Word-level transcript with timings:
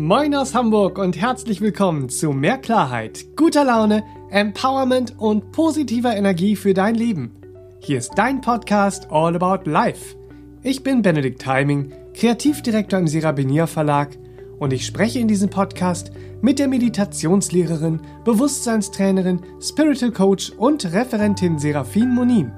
Moin 0.00 0.32
aus 0.36 0.54
Hamburg 0.54 0.96
und 0.96 1.20
herzlich 1.20 1.60
willkommen 1.60 2.08
zu 2.08 2.30
mehr 2.30 2.58
Klarheit, 2.58 3.34
guter 3.34 3.64
Laune, 3.64 4.04
Empowerment 4.30 5.16
und 5.18 5.50
positiver 5.50 6.14
Energie 6.14 6.54
für 6.54 6.72
dein 6.72 6.94
Leben. 6.94 7.32
Hier 7.80 7.98
ist 7.98 8.12
dein 8.14 8.40
Podcast 8.40 9.10
All 9.10 9.34
About 9.34 9.68
Life. 9.68 10.14
Ich 10.62 10.84
bin 10.84 11.02
Benedikt 11.02 11.42
Timing, 11.42 11.92
Kreativdirektor 12.14 13.00
im 13.00 13.08
Serabinier 13.08 13.66
Verlag 13.66 14.16
und 14.60 14.72
ich 14.72 14.86
spreche 14.86 15.18
in 15.18 15.26
diesem 15.26 15.50
Podcast 15.50 16.12
mit 16.42 16.60
der 16.60 16.68
Meditationslehrerin, 16.68 18.00
Bewusstseinstrainerin, 18.24 19.40
Spiritual 19.60 20.12
Coach 20.12 20.52
und 20.56 20.84
Referentin 20.92 21.58
Serafin 21.58 22.14
Monin. 22.14 22.52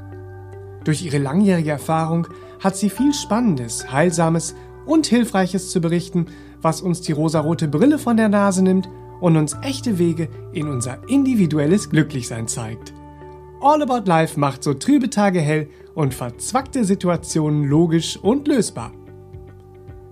Durch 0.84 1.02
ihre 1.02 1.16
langjährige 1.16 1.70
Erfahrung 1.70 2.27
hat 2.59 2.77
sie 2.77 2.91
viel 2.91 3.14
Spannendes, 3.14 3.91
Heilsames 3.91 4.54
und 4.91 5.07
Hilfreiches 5.07 5.70
zu 5.70 5.80
berichten, 5.80 6.27
was 6.61 6.82
uns 6.82 7.00
die 7.00 7.12
rosarote 7.12 7.68
Brille 7.68 7.98
von 7.98 8.16
der 8.16 8.29
Nase 8.29 8.62
nimmt 8.62 8.89
und 9.21 9.36
uns 9.36 9.57
echte 9.62 9.98
Wege 9.98 10.29
in 10.53 10.68
unser 10.68 10.98
individuelles 11.08 11.90
Glücklichsein 11.90 12.48
zeigt. 12.48 12.93
All 13.61 13.82
About 13.82 14.08
Life 14.08 14.39
macht 14.40 14.64
so 14.64 14.75
trübe 14.75 15.08
Tage 15.08 15.40
hell 15.40 15.68
und 15.95 16.14
verzwackte 16.14 16.84
Situationen 16.84 17.64
logisch 17.64 18.17
und 18.17 18.48
lösbar. 18.48 18.93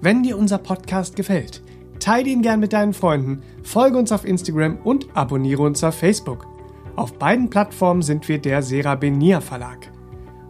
Wenn 0.01 0.23
dir 0.23 0.39
unser 0.39 0.59
Podcast 0.59 1.17
gefällt, 1.17 1.63
teile 1.99 2.29
ihn 2.29 2.43
gern 2.43 2.61
mit 2.61 2.73
deinen 2.73 2.95
Freunden, 2.95 3.43
folge 3.65 3.99
uns 3.99 4.13
auf 4.13 4.25
Instagram 4.25 4.79
und 4.85 5.09
abonniere 5.15 5.63
uns 5.63 5.83
auf 5.83 5.97
Facebook. 5.97 6.47
Auf 6.95 7.15
beiden 7.15 7.51
Plattformen 7.51 8.03
sind 8.03 8.29
wir 8.29 8.39
der 8.39 8.63
Serabenia 8.63 9.41
Verlag. 9.41 9.91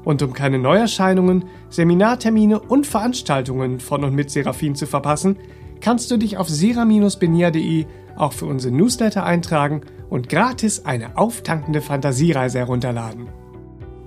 Und 0.04 0.22
um 0.22 0.32
keine 0.32 0.58
Neuerscheinungen, 0.58 1.44
Seminartermine 1.70 2.60
und 2.60 2.86
Veranstaltungen 2.86 3.80
von 3.80 4.04
und 4.04 4.14
mit 4.14 4.30
Seraphin 4.30 4.74
zu 4.74 4.86
verpassen, 4.86 5.36
kannst 5.80 6.10
du 6.10 6.16
dich 6.16 6.38
auf 6.38 6.48
sera-benia.de 6.48 7.86
auch 8.16 8.32
für 8.32 8.46
unsere 8.46 8.74
Newsletter 8.74 9.24
eintragen 9.24 9.82
und 10.10 10.28
gratis 10.28 10.84
eine 10.84 11.16
auftankende 11.16 11.80
Fantasiereise 11.80 12.58
herunterladen. 12.58 13.28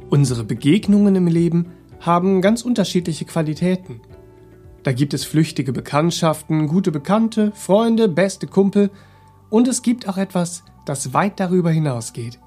Unsere 0.09 0.43
Begegnungen 0.43 1.15
im 1.15 1.27
Leben 1.27 1.67
haben 1.99 2.41
ganz 2.41 2.63
unterschiedliche 2.63 3.25
Qualitäten. 3.25 4.01
Da 4.83 4.91
gibt 4.91 5.13
es 5.13 5.23
flüchtige 5.23 5.71
Bekanntschaften, 5.71 6.67
gute 6.67 6.91
Bekannte, 6.91 7.51
Freunde, 7.53 8.09
beste 8.09 8.47
Kumpel 8.47 8.89
und 9.49 9.67
es 9.67 9.83
gibt 9.83 10.09
auch 10.09 10.17
etwas, 10.17 10.63
das 10.85 11.13
weit 11.13 11.39
darüber 11.39 11.69
hinausgeht. 11.69 12.39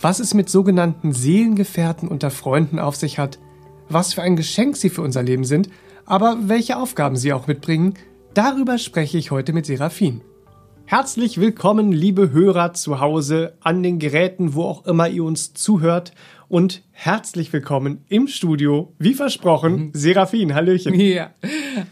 Was 0.00 0.18
es 0.18 0.34
mit 0.34 0.50
sogenannten 0.50 1.12
Seelengefährten 1.12 2.08
unter 2.08 2.30
Freunden 2.30 2.78
auf 2.78 2.96
sich 2.96 3.18
hat, 3.18 3.38
was 3.88 4.14
für 4.14 4.22
ein 4.22 4.36
Geschenk 4.36 4.76
sie 4.76 4.90
für 4.90 5.02
unser 5.02 5.22
Leben 5.22 5.44
sind, 5.44 5.70
aber 6.04 6.36
welche 6.42 6.76
Aufgaben 6.76 7.16
sie 7.16 7.32
auch 7.32 7.46
mitbringen, 7.46 7.94
darüber 8.34 8.78
spreche 8.78 9.18
ich 9.18 9.30
heute 9.30 9.52
mit 9.52 9.66
Seraphin. 9.66 10.20
Herzlich 10.86 11.40
willkommen, 11.40 11.92
liebe 11.92 12.30
Hörer 12.30 12.74
zu 12.74 13.00
Hause, 13.00 13.54
an 13.60 13.82
den 13.82 13.98
Geräten, 13.98 14.52
wo 14.52 14.64
auch 14.64 14.84
immer 14.84 15.08
ihr 15.08 15.24
uns 15.24 15.54
zuhört. 15.54 16.12
Und 16.48 16.82
herzlich 16.92 17.52
willkommen 17.54 18.04
im 18.08 18.28
Studio, 18.28 18.92
wie 18.98 19.14
versprochen, 19.14 19.76
mhm. 19.76 19.90
Seraphin. 19.94 20.54
Hallöchen. 20.54 20.94
Ja. 21.00 21.30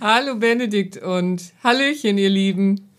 Hallo 0.01 0.37
Benedikt 0.37 0.99
und 0.99 1.43
Hallöchen, 1.65 2.19
ihr 2.19 2.29
Lieben. 2.29 2.92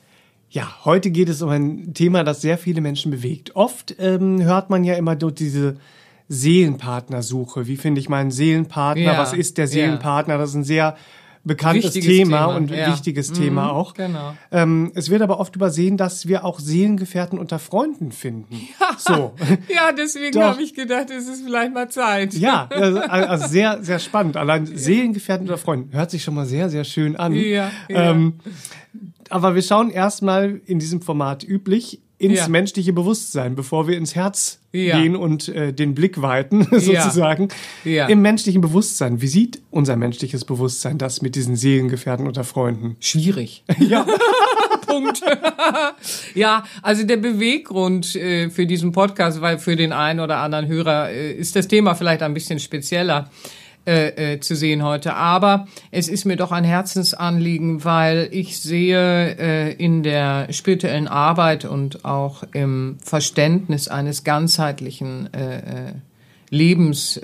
Ja, 0.54 0.86
heute 0.86 1.10
geht 1.10 1.30
es 1.30 1.42
um 1.42 1.50
ein 1.50 1.96
Thema, 1.96 2.24
das 2.24 2.42
sehr 2.42 2.60
viele 2.60 2.80
Menschen 2.80 3.10
bewegt. 3.10 3.56
Oft 3.56 3.96
ähm, 3.98 4.40
hört 4.44 4.70
man 4.70 4.84
ja 4.84 4.94
immer 4.94 5.16
dort 5.16 5.40
diese 5.40 5.78
Seelenpartnersuche. 6.28 7.66
Wie 7.66 7.76
finde 7.76 8.00
ich 8.00 8.08
meinen 8.08 8.30
Seelenpartner? 8.30 9.04
Ja, 9.04 9.18
Was 9.18 9.34
ist 9.34 9.58
der 9.58 9.66
Seelenpartner? 9.66 10.38
Das 10.38 10.52
ist 10.52 10.56
ein 10.56 10.64
sehr 10.64 10.96
bekanntes 11.44 11.94
Thema, 11.94 12.06
Thema, 12.06 12.46
und 12.46 12.70
ja. 12.70 12.92
wichtiges 12.92 13.32
mhm, 13.32 13.34
Thema 13.34 13.72
auch. 13.72 13.96
Genau. 13.96 14.38
Ähm, 14.52 14.92
es 14.94 15.10
wird 15.10 15.24
aber 15.24 15.40
oft 15.40 15.56
übersehen, 15.56 15.98
dass 15.98 16.28
wir 16.28 16.46
auch 16.46 16.60
Seelengefährten 16.60 17.40
unter 17.40 17.58
Freunden 17.58 18.12
finden. 18.12 18.56
Ja, 18.80 18.96
so. 18.98 19.34
ja 19.74 19.92
deswegen 19.92 20.40
habe 20.42 20.62
ich 20.62 20.76
gedacht, 20.76 21.10
es 21.10 21.28
ist 21.28 21.44
vielleicht 21.44 21.74
mal 21.74 21.90
Zeit. 21.90 22.36
Ja, 22.36 22.68
also, 22.70 23.00
also 23.00 23.48
sehr, 23.48 23.84
sehr 23.84 23.98
spannend. 23.98 24.38
Allein 24.38 24.68
ja. 24.68 24.78
Seelengefährten 24.78 25.48
unter 25.48 25.58
Freunden 25.58 25.94
hört 25.94 26.12
sich 26.12 26.24
schon 26.24 26.36
mal 26.36 26.46
sehr, 26.46 26.70
sehr 26.70 26.84
schön 26.84 27.16
an. 27.16 27.34
Ja, 27.34 27.72
ja. 27.90 28.12
Ähm, 28.12 28.36
aber 29.34 29.56
wir 29.56 29.64
schauen 29.64 29.90
erstmal 29.90 30.62
in 30.66 30.78
diesem 30.78 31.02
Format 31.02 31.44
üblich 31.44 32.00
ins 32.20 32.40
ja. 32.40 32.48
menschliche 32.48 32.94
Bewusstsein, 32.94 33.56
bevor 33.56 33.88
wir 33.88 33.98
ins 33.98 34.14
Herz 34.14 34.60
ja. 34.72 35.00
gehen 35.00 35.16
und 35.16 35.50
äh, 35.50 35.74
den 35.74 35.96
Blick 35.96 36.22
weiten, 36.22 36.68
sozusagen. 36.72 37.48
Ja. 37.84 38.06
Im 38.08 38.22
menschlichen 38.22 38.62
Bewusstsein. 38.62 39.22
Wie 39.22 39.28
sieht 39.28 39.60
unser 39.72 39.96
menschliches 39.96 40.46
Bewusstsein 40.46 41.00
das 41.00 41.24
mit 41.24 41.34
diesen 41.34 41.56
Seelengefährten 41.56 42.28
unter 42.28 42.44
Freunden? 42.44 42.96
Schwierig. 43.00 43.64
Ja. 43.80 44.06
Punkt. 44.88 45.22
ja, 46.36 46.64
also 46.84 47.04
der 47.04 47.18
Beweggrund 47.18 48.16
äh, 48.16 48.52
für 48.52 48.68
diesen 48.68 48.92
Podcast, 48.92 49.42
weil 49.42 49.58
für 49.58 49.76
den 49.76 49.92
einen 49.92 50.20
oder 50.20 50.38
anderen 50.38 50.68
Hörer 50.68 51.10
äh, 51.10 51.34
ist 51.34 51.56
das 51.56 51.68
Thema 51.68 51.96
vielleicht 51.96 52.22
ein 52.22 52.36
bisschen 52.36 52.60
spezieller 52.60 53.32
äh, 53.86 54.36
äh, 54.36 54.40
zu 54.40 54.56
sehen 54.56 54.82
heute. 54.82 55.14
Aber 55.16 55.68
es 55.92 56.08
ist 56.08 56.24
mir 56.24 56.38
doch 56.38 56.54
ein 56.54 56.64
Herzensanliegen, 56.64 57.84
weil 57.84 58.30
ich 58.32 58.62
sehe 58.62 59.38
äh, 59.38 59.74
in 59.74 60.04
der 60.04 60.48
spirituellen 60.54 61.10
Arbeit 61.10 61.66
und 61.66 62.06
auch 62.06 62.44
im 62.54 62.98
Verständnis 63.04 63.90
eines 63.90 64.24
ganzheitlichen 64.24 65.34
äh, 65.34 65.58
äh 65.58 65.94
Lebens, 66.50 67.20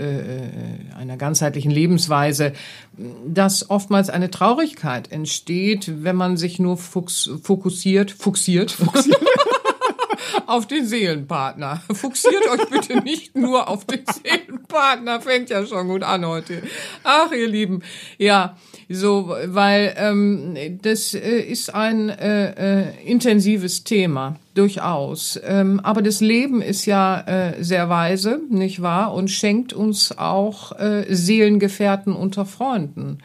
einer 0.98 1.18
ganzheitlichen 1.18 1.70
Lebensweise, 1.70 2.54
dass 3.28 3.70
oftmals 3.70 4.10
eine 4.10 4.32
Traurigkeit 4.32 5.12
entsteht, 5.12 6.04
wenn 6.04 6.16
man 6.16 6.36
sich 6.36 6.58
nur 6.58 6.78
fokussiert, 6.78 8.10
fuxiert, 8.10 8.72
fuxiert. 8.72 9.22
auf 10.46 10.68
den 10.68 10.86
Seelenpartner. 10.86 11.82
Fuchsiert 11.94 12.48
euch 12.50 12.70
bitte 12.70 13.02
nicht 13.02 13.36
nur 13.36 13.68
auf 13.68 13.86
den 13.86 14.04
Seelenpartner. 14.06 15.22
Fängt 15.22 15.50
ja 15.50 15.66
schon 15.66 15.88
gut 15.88 16.04
an 16.04 16.26
heute. 16.26 16.62
Ach, 17.04 17.32
ihr 17.32 17.48
Lieben. 17.48 17.82
Ja, 18.18 18.58
so, 18.90 19.36
weil 19.46 19.94
ähm, 19.98 20.58
das 20.82 21.14
äh, 21.14 21.42
ist 21.42 21.74
ein 21.76 22.10
äh, 22.10 22.88
äh, 22.88 23.06
intensives 23.06 23.84
Thema, 23.84 24.38
durchaus. 24.56 25.40
Ähm, 25.44 25.80
aber 25.82 26.02
das 26.02 26.22
Leben 26.22 26.62
ist 26.62 26.86
ja 26.86 27.22
äh, 27.22 27.64
sehr 27.64 27.90
weise, 27.90 28.42
nicht 28.50 28.82
wahr? 28.82 29.14
Und 29.14 29.30
schenkt 29.30 29.74
uns 29.74 30.18
auch 30.18 30.78
äh, 30.80 31.06
Seelengefährten 31.08 32.14
unter 32.14 32.46
Freunden. 32.46 33.20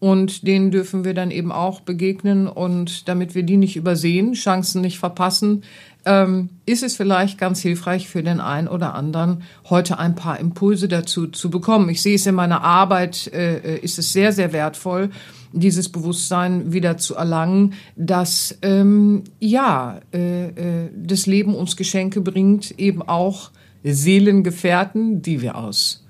Und 0.00 0.46
denen 0.46 0.70
dürfen 0.70 1.04
wir 1.04 1.14
dann 1.14 1.30
eben 1.30 1.52
auch 1.52 1.80
begegnen. 1.80 2.48
Und 2.48 3.08
damit 3.08 3.34
wir 3.34 3.42
die 3.42 3.56
nicht 3.56 3.76
übersehen, 3.76 4.32
Chancen 4.32 4.80
nicht 4.80 4.98
verpassen, 4.98 5.64
ähm, 6.06 6.50
ist 6.66 6.82
es 6.82 6.96
vielleicht 6.96 7.38
ganz 7.38 7.60
hilfreich 7.60 8.08
für 8.08 8.22
den 8.22 8.40
einen 8.40 8.68
oder 8.68 8.94
anderen, 8.94 9.42
heute 9.68 9.98
ein 9.98 10.14
paar 10.14 10.38
Impulse 10.38 10.88
dazu 10.88 11.28
zu 11.28 11.50
bekommen. 11.50 11.88
Ich 11.88 12.02
sehe 12.02 12.16
es 12.16 12.26
in 12.26 12.34
meiner 12.34 12.62
Arbeit, 12.62 13.28
äh, 13.32 13.78
ist 13.78 13.98
es 13.98 14.12
sehr, 14.12 14.32
sehr 14.32 14.52
wertvoll, 14.52 15.10
dieses 15.52 15.88
Bewusstsein 15.88 16.72
wieder 16.72 16.96
zu 16.96 17.14
erlangen, 17.14 17.74
dass 17.96 18.58
ähm, 18.62 19.24
ja, 19.38 20.00
äh, 20.12 20.48
äh, 20.48 20.90
das 20.96 21.26
Leben 21.26 21.54
uns 21.54 21.76
Geschenke 21.76 22.20
bringt, 22.20 22.78
eben 22.78 23.02
auch 23.02 23.50
Seelengefährten, 23.84 25.22
die 25.22 25.42
wir 25.42 25.56
aus 25.56 26.04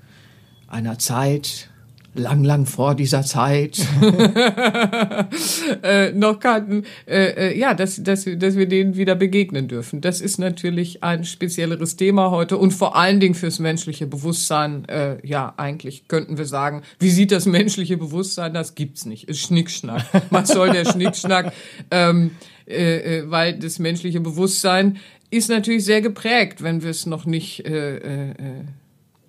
einer 0.67 0.97
Zeit 0.97 1.69
lang, 2.15 2.43
lang 2.43 2.65
vor 2.65 2.95
dieser 2.95 3.23
Zeit 3.23 3.79
äh, 5.83 6.11
noch 6.11 6.39
kannten, 6.39 6.83
äh, 7.07 7.49
äh, 7.51 7.57
ja, 7.57 7.73
dass, 7.73 8.01
dass, 8.03 8.25
dass 8.25 8.55
wir 8.55 8.67
denen 8.67 8.95
wieder 8.95 9.15
begegnen 9.15 9.67
dürfen. 9.67 10.01
Das 10.01 10.21
ist 10.21 10.37
natürlich 10.37 11.03
ein 11.03 11.23
spezielleres 11.23 11.95
Thema 11.95 12.31
heute 12.31 12.57
und 12.57 12.71
vor 12.71 12.95
allen 12.95 13.19
Dingen 13.19 13.35
fürs 13.35 13.59
menschliche 13.59 14.07
Bewusstsein, 14.07 14.85
äh, 14.87 15.17
ja, 15.25 15.53
eigentlich 15.57 16.07
könnten 16.07 16.37
wir 16.37 16.45
sagen, 16.45 16.81
wie 16.99 17.09
sieht 17.09 17.31
das 17.31 17.45
menschliche 17.45 17.97
Bewusstsein? 17.97 18.53
Das 18.53 18.75
gibt's 18.75 19.05
nicht. 19.05 19.29
Ist 19.29 19.41
Schnickschnack. 19.41 20.03
Was 20.29 20.49
soll 20.49 20.71
der 20.71 20.85
Schnickschnack? 20.85 21.53
Ähm, 21.91 22.31
äh, 22.67 23.19
äh, 23.19 23.31
weil 23.31 23.59
das 23.59 23.77
menschliche 23.77 24.19
Bewusstsein 24.19 24.97
ist 25.29 25.49
natürlich 25.49 25.85
sehr 25.85 26.01
geprägt, 26.01 26.63
wenn 26.63 26.81
wir 26.81 26.89
es 26.89 27.05
noch 27.05 27.25
nicht 27.25 27.65
äh, 27.65 27.97
äh, 27.97 28.33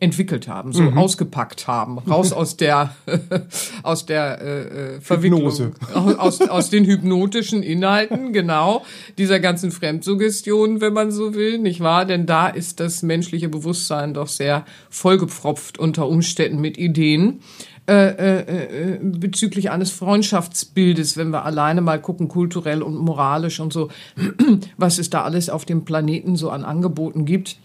entwickelt 0.07 0.49
haben, 0.49 0.73
so 0.73 0.83
mhm. 0.83 0.99
ausgepackt 0.99 1.67
haben, 1.67 1.99
raus 1.99 2.33
aus 2.37 2.57
der 2.57 2.95
aus 3.83 4.07
der 4.07 4.41
äh, 4.41 4.97
äh 4.97 5.01
Verwicklung, 5.01 5.47
aus, 5.93 6.41
aus 6.41 6.71
den 6.71 6.85
hypnotischen 6.85 7.63
Inhalten, 7.63 8.33
genau 8.33 8.85
dieser 9.19 9.41
ganzen 9.41 9.71
Fremdsuggestion, 9.71 10.81
wenn 10.81 10.93
man 10.93 11.11
so 11.11 11.35
will, 11.35 11.59
nicht 11.59 11.81
wahr? 11.81 12.05
Denn 12.05 12.27
da 12.27 12.49
ist 12.49 12.81
das 12.81 13.03
menschliche 13.03 13.49
Bewusstsein 13.49 14.15
doch 14.15 14.29
sehr 14.29 14.65
vollgepfropft 14.91 15.79
unter 15.79 16.09
Umständen 16.09 16.61
mit 16.61 16.79
Ideen. 16.79 17.41
Äh, 17.89 18.09
äh, 18.09 18.95
äh, 18.95 18.99
bezüglich 19.01 19.71
eines 19.71 19.93
Freundschaftsbildes, 19.93 21.17
wenn 21.17 21.31
wir 21.31 21.45
alleine 21.45 21.83
mal 21.83 22.01
gucken, 22.01 22.27
kulturell 22.27 22.83
und 22.83 22.97
moralisch 22.97 23.61
und 23.61 23.73
so, 23.73 23.91
was 24.77 24.99
es 24.99 25.09
da 25.09 25.23
alles 25.23 25.49
auf 25.49 25.65
dem 25.65 25.85
Planeten 25.85 26.35
so 26.35 26.51
an 26.51 26.65
Angeboten 26.65 27.27
gibt 27.27 27.59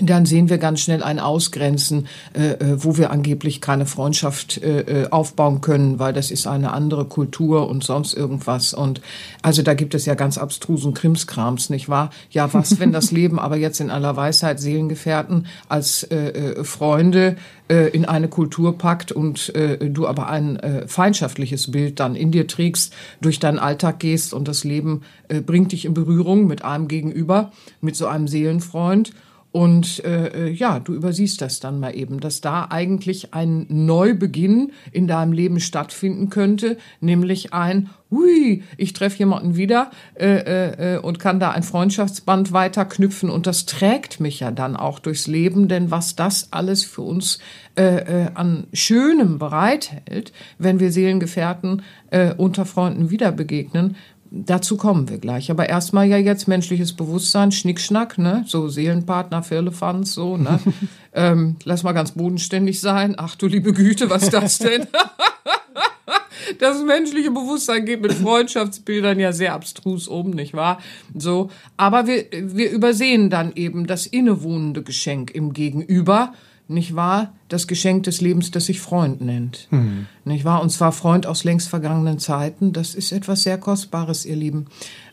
dann 0.00 0.26
sehen 0.26 0.48
wir 0.48 0.58
ganz 0.58 0.80
schnell 0.80 1.02
ein 1.02 1.18
Ausgrenzen, 1.18 2.06
äh, 2.34 2.52
äh, 2.52 2.84
wo 2.84 2.96
wir 2.96 3.10
angeblich 3.10 3.60
keine 3.60 3.86
Freundschaft 3.86 4.62
äh, 4.62 4.80
äh, 4.80 5.10
aufbauen 5.10 5.60
können, 5.60 5.98
weil 5.98 6.12
das 6.12 6.30
ist 6.30 6.46
eine 6.46 6.72
andere 6.72 7.06
Kultur 7.06 7.68
und 7.68 7.84
sonst 7.84 8.14
irgendwas. 8.14 8.74
Und 8.74 9.00
also 9.42 9.62
da 9.62 9.74
gibt 9.74 9.94
es 9.94 10.06
ja 10.06 10.14
ganz 10.14 10.38
abstrusen 10.38 10.94
Krimskrams, 10.94 11.70
nicht 11.70 11.88
wahr? 11.88 12.10
Ja, 12.30 12.52
was, 12.52 12.78
wenn 12.78 12.92
das 12.92 13.10
Leben 13.16 13.38
aber 13.38 13.56
jetzt 13.56 13.80
in 13.80 13.90
aller 13.90 14.16
Weisheit 14.16 14.60
Seelengefährten 14.60 15.46
als 15.68 16.02
äh, 16.04 16.28
äh, 16.28 16.64
Freunde 16.64 17.36
in 17.68 18.04
eine 18.04 18.28
Kultur 18.28 18.78
packt 18.78 19.10
und 19.10 19.52
äh, 19.56 19.90
du 19.90 20.06
aber 20.06 20.28
ein 20.28 20.54
äh, 20.54 20.86
feindschaftliches 20.86 21.72
Bild 21.72 21.98
dann 21.98 22.14
in 22.14 22.30
dir 22.30 22.46
trägst, 22.46 22.94
durch 23.20 23.40
deinen 23.40 23.58
Alltag 23.58 23.98
gehst 23.98 24.34
und 24.34 24.46
das 24.46 24.62
Leben 24.62 25.02
äh, 25.26 25.40
bringt 25.40 25.72
dich 25.72 25.84
in 25.84 25.92
Berührung 25.92 26.46
mit 26.46 26.64
einem 26.64 26.86
Gegenüber, 26.86 27.50
mit 27.80 27.96
so 27.96 28.06
einem 28.06 28.28
Seelenfreund 28.28 29.10
und 29.56 30.04
äh, 30.04 30.50
ja, 30.50 30.80
du 30.80 30.92
übersiehst 30.92 31.40
das 31.40 31.60
dann 31.60 31.80
mal 31.80 31.96
eben, 31.96 32.20
dass 32.20 32.42
da 32.42 32.66
eigentlich 32.68 33.32
ein 33.32 33.64
Neubeginn 33.70 34.70
in 34.92 35.06
deinem 35.06 35.32
Leben 35.32 35.60
stattfinden 35.60 36.28
könnte, 36.28 36.76
nämlich 37.00 37.54
ein, 37.54 37.88
hui, 38.10 38.64
ich 38.76 38.92
treffe 38.92 39.20
jemanden 39.20 39.56
wieder 39.56 39.92
äh, 40.20 40.96
äh, 40.96 40.98
und 40.98 41.18
kann 41.18 41.40
da 41.40 41.52
ein 41.52 41.62
Freundschaftsband 41.62 42.52
weiterknüpfen. 42.52 43.30
Und 43.30 43.46
das 43.46 43.64
trägt 43.64 44.20
mich 44.20 44.40
ja 44.40 44.50
dann 44.50 44.76
auch 44.76 44.98
durchs 44.98 45.26
Leben, 45.26 45.68
denn 45.68 45.90
was 45.90 46.16
das 46.16 46.52
alles 46.52 46.84
für 46.84 47.00
uns 47.00 47.38
äh, 47.78 48.24
äh, 48.24 48.30
an 48.34 48.66
Schönem 48.74 49.38
bereithält, 49.38 50.34
wenn 50.58 50.80
wir 50.80 50.92
Seelengefährten 50.92 51.80
äh, 52.10 52.34
unter 52.34 52.66
Freunden 52.66 53.08
wieder 53.08 53.32
begegnen, 53.32 53.96
Dazu 54.30 54.76
kommen 54.76 55.08
wir 55.08 55.18
gleich. 55.18 55.50
Aber 55.50 55.68
erstmal 55.68 56.06
ja 56.06 56.16
jetzt 56.16 56.48
menschliches 56.48 56.92
Bewusstsein, 56.94 57.52
Schnickschnack, 57.52 58.18
ne? 58.18 58.44
So 58.46 58.68
Seelenpartner, 58.68 59.42
Firlefanz, 59.42 60.14
so, 60.14 60.36
ne? 60.36 60.60
ähm, 61.12 61.56
lass 61.64 61.82
mal 61.82 61.92
ganz 61.92 62.12
bodenständig 62.12 62.80
sein. 62.80 63.14
Ach 63.18 63.36
du 63.36 63.46
liebe 63.46 63.72
Güte, 63.72 64.10
was 64.10 64.24
ist 64.24 64.32
das 64.32 64.58
denn? 64.58 64.86
das 66.58 66.82
menschliche 66.82 67.30
Bewusstsein 67.30 67.84
geht 67.84 68.02
mit 68.02 68.12
Freundschaftsbildern 68.12 69.18
ja 69.18 69.32
sehr 69.32 69.54
abstrus 69.54 70.08
um, 70.08 70.30
nicht 70.30 70.54
wahr? 70.54 70.78
So. 71.14 71.50
Aber 71.76 72.06
wir, 72.06 72.26
wir 72.32 72.70
übersehen 72.70 73.30
dann 73.30 73.52
eben 73.54 73.86
das 73.86 74.06
innewohnende 74.06 74.82
Geschenk 74.82 75.30
im 75.32 75.52
Gegenüber 75.52 76.32
nicht 76.68 76.96
wahr? 76.96 77.32
Das 77.48 77.66
Geschenk 77.66 78.04
des 78.04 78.20
Lebens, 78.20 78.50
das 78.50 78.66
sich 78.66 78.80
Freund 78.80 79.20
nennt. 79.20 79.68
Mhm. 79.70 80.06
Nicht 80.24 80.44
wahr? 80.44 80.62
Und 80.62 80.70
zwar 80.70 80.92
Freund 80.92 81.26
aus 81.26 81.44
längst 81.44 81.68
vergangenen 81.68 82.18
Zeiten. 82.18 82.72
Das 82.72 82.94
ist 82.94 83.12
etwas 83.12 83.42
sehr 83.42 83.58
Kostbares, 83.58 84.24
ihr 84.24 84.36
Lieben. 84.36 84.66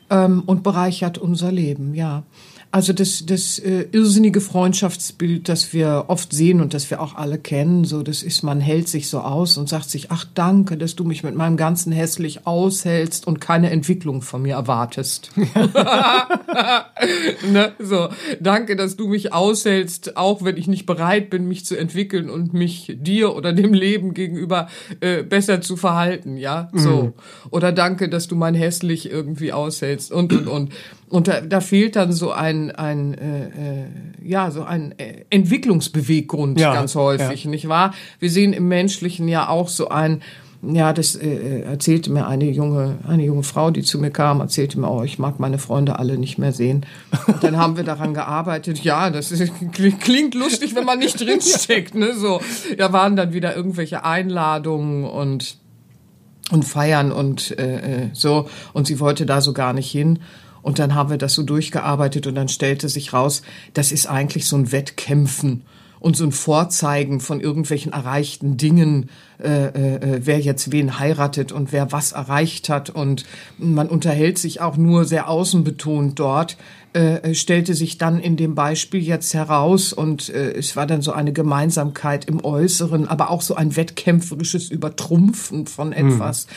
Ähm, 0.10 0.44
und 0.46 0.64
bereichert 0.64 1.18
unser 1.18 1.52
Leben, 1.52 1.94
ja. 1.94 2.24
Also 2.74 2.92
das, 2.92 3.24
das 3.28 3.60
äh, 3.60 3.86
irrsinnige 3.92 4.42
Freundschaftsbild, 4.42 5.48
das 5.48 5.74
wir 5.74 6.06
oft 6.08 6.34
sehen 6.34 6.60
und 6.60 6.74
das 6.74 6.90
wir 6.90 7.02
auch 7.02 7.14
alle 7.14 7.38
kennen, 7.38 7.86
so 7.86 8.02
das 8.02 8.24
ist, 8.24 8.42
man 8.42 8.60
hält 8.60 8.88
sich 8.88 9.10
so 9.10 9.20
aus 9.20 9.58
und 9.58 9.70
sagt 9.70 9.92
sich, 9.92 10.10
ach 10.10 10.26
danke, 10.34 10.76
dass 10.76 10.96
du 10.96 11.04
mich 11.04 11.22
mit 11.22 11.36
meinem 11.36 11.56
ganzen 11.56 11.92
hässlich 11.92 12.48
aushältst 12.48 13.28
und 13.28 13.40
keine 13.40 13.70
Entwicklung 13.70 14.24
von 14.24 14.42
mir 14.42 14.56
erwartest. 14.56 15.30
ne? 17.48 17.74
So, 17.78 18.10
danke, 18.40 18.76
dass 18.76 18.98
du 18.98 19.08
mich 19.08 19.34
aushältst, 19.34 20.18
auch 20.18 20.44
wenn 20.44 20.58
ich 20.58 20.66
nicht 20.66 20.88
bereit 20.88 21.30
bin, 21.30 21.48
mich 21.48 21.68
zu 21.68 21.78
entwickeln 21.78 22.28
und 22.28 22.56
mich 22.56 22.98
dir 23.00 23.36
oder 23.36 23.54
dem 23.54 23.76
Leben 23.76 24.16
gegenüber 24.16 24.68
äh, 25.00 25.22
besser 25.22 25.62
zu 25.62 25.78
verhalten, 25.78 26.38
ja. 26.38 26.72
So. 26.74 27.04
Mhm. 27.04 27.14
Oder 27.52 27.72
danke, 27.72 28.10
dass 28.10 28.28
du 28.28 28.36
mein 28.36 28.56
hässlich 28.56 29.12
irgendwie 29.12 29.54
aushältst 29.54 30.12
und 30.12 30.34
und 30.34 30.48
und. 30.48 30.72
Und 31.10 31.28
da, 31.28 31.42
da 31.42 31.62
fehlt 31.62 31.96
dann 31.96 32.12
so 32.12 32.32
ein, 32.32 32.72
ein 32.72 33.14
äh, 33.14 33.44
äh, 33.46 33.86
ja, 34.24 34.52
so 34.52 34.64
ein 34.64 34.98
äh, 34.98 35.26
Entwicklungsbeweggrund 35.30 36.60
ja, 36.60 36.74
ganz 36.74 36.96
häufig, 36.96 37.44
ja. 37.44 37.50
nicht 37.50 37.68
wahr? 37.68 37.94
Wir 38.20 38.30
sehen 38.30 38.54
im 38.54 38.68
Menschlichen 38.68 39.28
ja 39.28 39.48
auch 39.50 39.68
so 39.68 39.90
ein, 39.90 40.22
ja, 40.66 40.94
das 40.94 41.16
äh, 41.16 41.28
äh, 41.28 41.62
erzählte 41.64 42.12
mir 42.12 42.26
eine 42.26 42.50
junge, 42.50 42.98
eine 43.06 43.24
junge 43.24 43.44
Frau, 43.44 43.70
die 43.70 43.84
zu 43.84 44.00
mir 44.00 44.12
kam, 44.12 44.40
erzählte 44.40 44.80
mir, 44.80 44.90
oh, 44.90 45.04
ich 45.04 45.20
mag 45.20 45.40
meine 45.40 45.60
Freunde 45.60 46.00
alle 46.00 46.18
nicht 46.18 46.38
mehr 46.38 46.54
sehen. 46.54 46.86
Und 47.28 47.44
dann 47.44 47.58
haben 47.58 47.76
wir 47.76 47.84
daran 47.84 48.14
gearbeitet. 48.14 48.80
Ja, 48.80 49.10
das 49.10 49.32
ist, 49.32 49.52
klingt 49.74 50.36
lustig, 50.36 50.74
wenn 50.74 50.86
man 50.86 51.00
nicht 51.00 51.20
drinsteckt, 51.26 51.96
ne, 51.96 52.14
so. 52.14 52.40
Da 52.78 52.94
waren 52.94 53.16
dann 53.16 53.34
wieder 53.34 53.56
irgendwelche 53.56 54.06
Einladungen 54.06 55.04
und, 55.04 55.58
und 56.50 56.64
feiern 56.64 57.12
und 57.12 57.58
äh 57.60 58.10
so. 58.14 58.48
Und 58.72 58.88
sie 58.88 59.02
wollte 59.02 59.26
da 59.26 59.42
so 59.42 59.52
gar 59.52 59.74
nicht 59.74 59.92
hin. 59.92 60.20
Und 60.64 60.80
dann 60.80 60.96
haben 60.96 61.12
wir 61.12 61.18
das 61.18 61.34
so 61.34 61.44
durchgearbeitet 61.44 62.26
und 62.26 62.36
dann 62.36 62.48
stellte 62.48 62.90
sich 62.90 63.14
raus, 63.14 63.44
das 63.74 63.92
ist 63.92 64.08
eigentlich 64.08 64.48
so 64.48 64.56
ein 64.56 64.72
Wettkämpfen 64.72 65.62
und 66.04 66.18
so 66.18 66.26
ein 66.26 66.34
Vorzeigen 66.34 67.22
von 67.22 67.40
irgendwelchen 67.40 67.94
erreichten 67.94 68.58
Dingen, 68.58 69.10
äh, 69.42 69.68
äh, 69.68 70.20
wer 70.24 70.38
jetzt 70.38 70.74
wen 70.74 71.00
heiratet 71.00 71.54
und 71.54 71.72
wer 71.72 71.94
was 71.94 72.12
erreicht 72.12 72.68
hat. 72.68 72.90
Und 72.90 73.24
man 73.58 73.88
unterhält 73.88 74.38
sich 74.38 74.60
auch 74.60 74.76
nur 74.76 75.06
sehr 75.06 75.30
außenbetont 75.30 76.20
dort, 76.20 76.58
äh, 76.92 77.34
stellte 77.34 77.74
sich 77.74 77.98
dann 77.98 78.20
in 78.20 78.36
dem 78.36 78.54
Beispiel 78.54 79.02
jetzt 79.02 79.34
heraus 79.34 79.94
und 79.94 80.28
äh, 80.28 80.52
es 80.52 80.76
war 80.76 80.88
dann 80.88 81.02
so 81.02 81.14
eine 81.14 81.32
Gemeinsamkeit 81.32 82.26
im 82.26 82.44
Äußeren, 82.44 83.08
aber 83.08 83.30
auch 83.30 83.42
so 83.42 83.56
ein 83.56 83.78
wettkämpferisches 83.78 84.70
Übertrumpfen 84.70 85.68
von 85.68 85.94
etwas. 85.94 86.48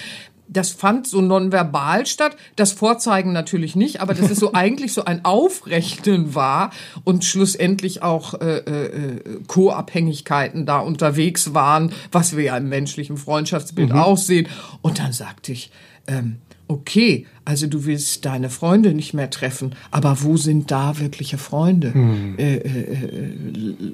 Das 0.48 0.70
fand 0.70 1.06
so 1.06 1.20
nonverbal 1.20 2.06
statt. 2.06 2.36
Das 2.54 2.72
Vorzeigen 2.72 3.32
natürlich 3.32 3.76
nicht, 3.76 4.00
aber 4.00 4.14
das 4.14 4.30
ist 4.30 4.40
so 4.40 4.52
eigentlich 4.54 4.92
so 4.92 5.04
ein 5.04 5.24
Aufrechnen 5.24 6.34
war 6.34 6.70
und 7.04 7.24
schlussendlich 7.24 8.02
auch 8.02 8.34
äh, 8.34 8.58
äh, 8.58 9.40
Co-Abhängigkeiten 9.46 10.66
da 10.66 10.78
unterwegs 10.78 11.54
waren, 11.54 11.92
was 12.12 12.36
wir 12.36 12.44
ja 12.44 12.56
im 12.56 12.68
menschlichen 12.68 13.16
Freundschaftsbild 13.16 13.90
mhm. 13.90 13.98
auch 13.98 14.18
sehen. 14.18 14.48
Und 14.82 14.98
dann 14.98 15.12
sagte 15.12 15.52
ich, 15.52 15.70
ähm, 16.06 16.38
okay, 16.68 17.26
also 17.44 17.66
du 17.66 17.84
willst 17.84 18.24
deine 18.24 18.50
Freunde 18.50 18.92
nicht 18.92 19.14
mehr 19.14 19.30
treffen, 19.30 19.74
aber 19.90 20.22
wo 20.22 20.36
sind 20.36 20.70
da 20.70 20.98
wirkliche 20.98 21.38
Freunde? 21.38 21.94
Hm. 21.94 22.34
Äh, 22.38 22.56
äh, 22.56 22.80
äh 22.80 23.34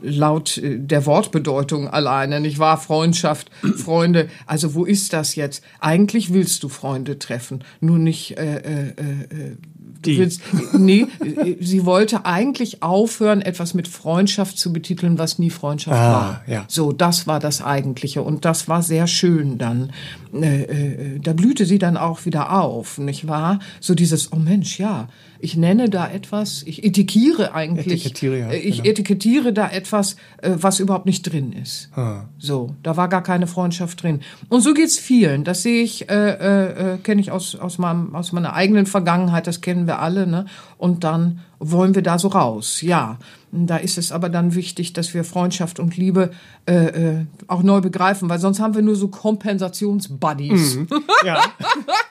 laut 0.02 0.56
äh, 0.58 0.78
der 0.78 1.04
Wortbedeutung 1.06 1.88
alleine, 1.88 2.40
nicht 2.40 2.58
wahr? 2.58 2.78
Freundschaft, 2.78 3.50
Freunde, 3.76 4.28
also 4.46 4.74
wo 4.74 4.84
ist 4.84 5.12
das 5.12 5.34
jetzt? 5.34 5.62
Eigentlich 5.80 6.32
willst 6.32 6.62
du 6.62 6.68
Freunde 6.68 7.18
treffen, 7.18 7.62
nur 7.80 7.98
nicht 7.98 8.38
äh, 8.38 8.56
äh, 8.56 8.88
äh, 8.88 9.56
die. 10.04 10.18
Willst, 10.18 10.40
nee, 10.72 11.06
sie 11.60 11.84
wollte 11.84 12.24
eigentlich 12.24 12.82
aufhören, 12.82 13.42
etwas 13.42 13.74
mit 13.74 13.88
Freundschaft 13.88 14.58
zu 14.58 14.72
betiteln, 14.72 15.18
was 15.18 15.38
nie 15.38 15.50
Freundschaft 15.50 15.98
ah, 15.98 16.12
war. 16.12 16.42
Ja. 16.46 16.64
So, 16.68 16.92
das 16.92 17.26
war 17.26 17.40
das 17.40 17.62
Eigentliche. 17.62 18.22
Und 18.22 18.44
das 18.44 18.68
war 18.68 18.82
sehr 18.82 19.06
schön 19.06 19.58
dann. 19.58 19.92
Äh, 20.34 20.62
äh, 20.62 21.18
da 21.20 21.34
blühte 21.34 21.66
sie 21.66 21.78
dann 21.78 21.96
auch 21.96 22.24
wieder 22.24 22.52
auf, 22.58 22.98
nicht 22.98 23.28
wahr? 23.28 23.58
So 23.80 23.94
dieses, 23.94 24.32
oh 24.32 24.36
Mensch, 24.36 24.78
ja, 24.78 25.08
ich 25.40 25.56
nenne 25.56 25.90
da 25.90 26.08
etwas, 26.08 26.62
ich 26.64 26.84
etikiere 26.84 27.52
eigentlich, 27.52 28.06
etikettiere, 28.06 28.38
ja, 28.38 28.52
ich 28.52 28.76
genau. 28.76 28.88
etikettiere 28.88 29.52
da 29.52 29.68
etwas, 29.68 30.16
äh, 30.40 30.52
was 30.54 30.78
überhaupt 30.78 31.04
nicht 31.04 31.22
drin 31.22 31.52
ist. 31.52 31.90
Ah. 31.96 32.28
So, 32.38 32.76
da 32.84 32.96
war 32.96 33.08
gar 33.08 33.24
keine 33.24 33.48
Freundschaft 33.48 34.02
drin. 34.02 34.20
Und 34.48 34.62
so 34.62 34.72
geht's 34.72 34.98
vielen. 34.98 35.42
Das 35.42 35.62
sehe 35.62 35.82
ich, 35.82 36.08
äh, 36.08 36.14
äh, 36.14 36.94
äh 36.94 36.98
kenne 36.98 37.20
ich 37.20 37.32
aus 37.32 37.56
aus 37.56 37.78
meinem 37.78 38.14
aus 38.14 38.32
meiner 38.32 38.54
eigenen 38.54 38.86
Vergangenheit. 38.86 39.48
Das 39.48 39.60
kennen 39.60 39.81
wir 39.86 40.00
alle. 40.00 40.26
Ne? 40.26 40.46
Und 40.78 41.04
dann 41.04 41.40
wollen 41.58 41.94
wir 41.94 42.02
da 42.02 42.18
so 42.18 42.28
raus. 42.28 42.82
Ja, 42.82 43.18
da 43.52 43.76
ist 43.76 43.98
es 43.98 44.12
aber 44.12 44.28
dann 44.28 44.54
wichtig, 44.54 44.92
dass 44.94 45.12
wir 45.14 45.24
Freundschaft 45.24 45.78
und 45.78 45.96
Liebe 45.96 46.30
äh, 46.66 46.74
äh, 46.74 47.26
auch 47.48 47.62
neu 47.62 47.80
begreifen, 47.80 48.28
weil 48.28 48.38
sonst 48.38 48.60
haben 48.60 48.74
wir 48.74 48.82
nur 48.82 48.96
so 48.96 49.08
Kompensationsbuddies. 49.08 50.76
Mhm. 50.76 50.88
Ja. 51.24 51.42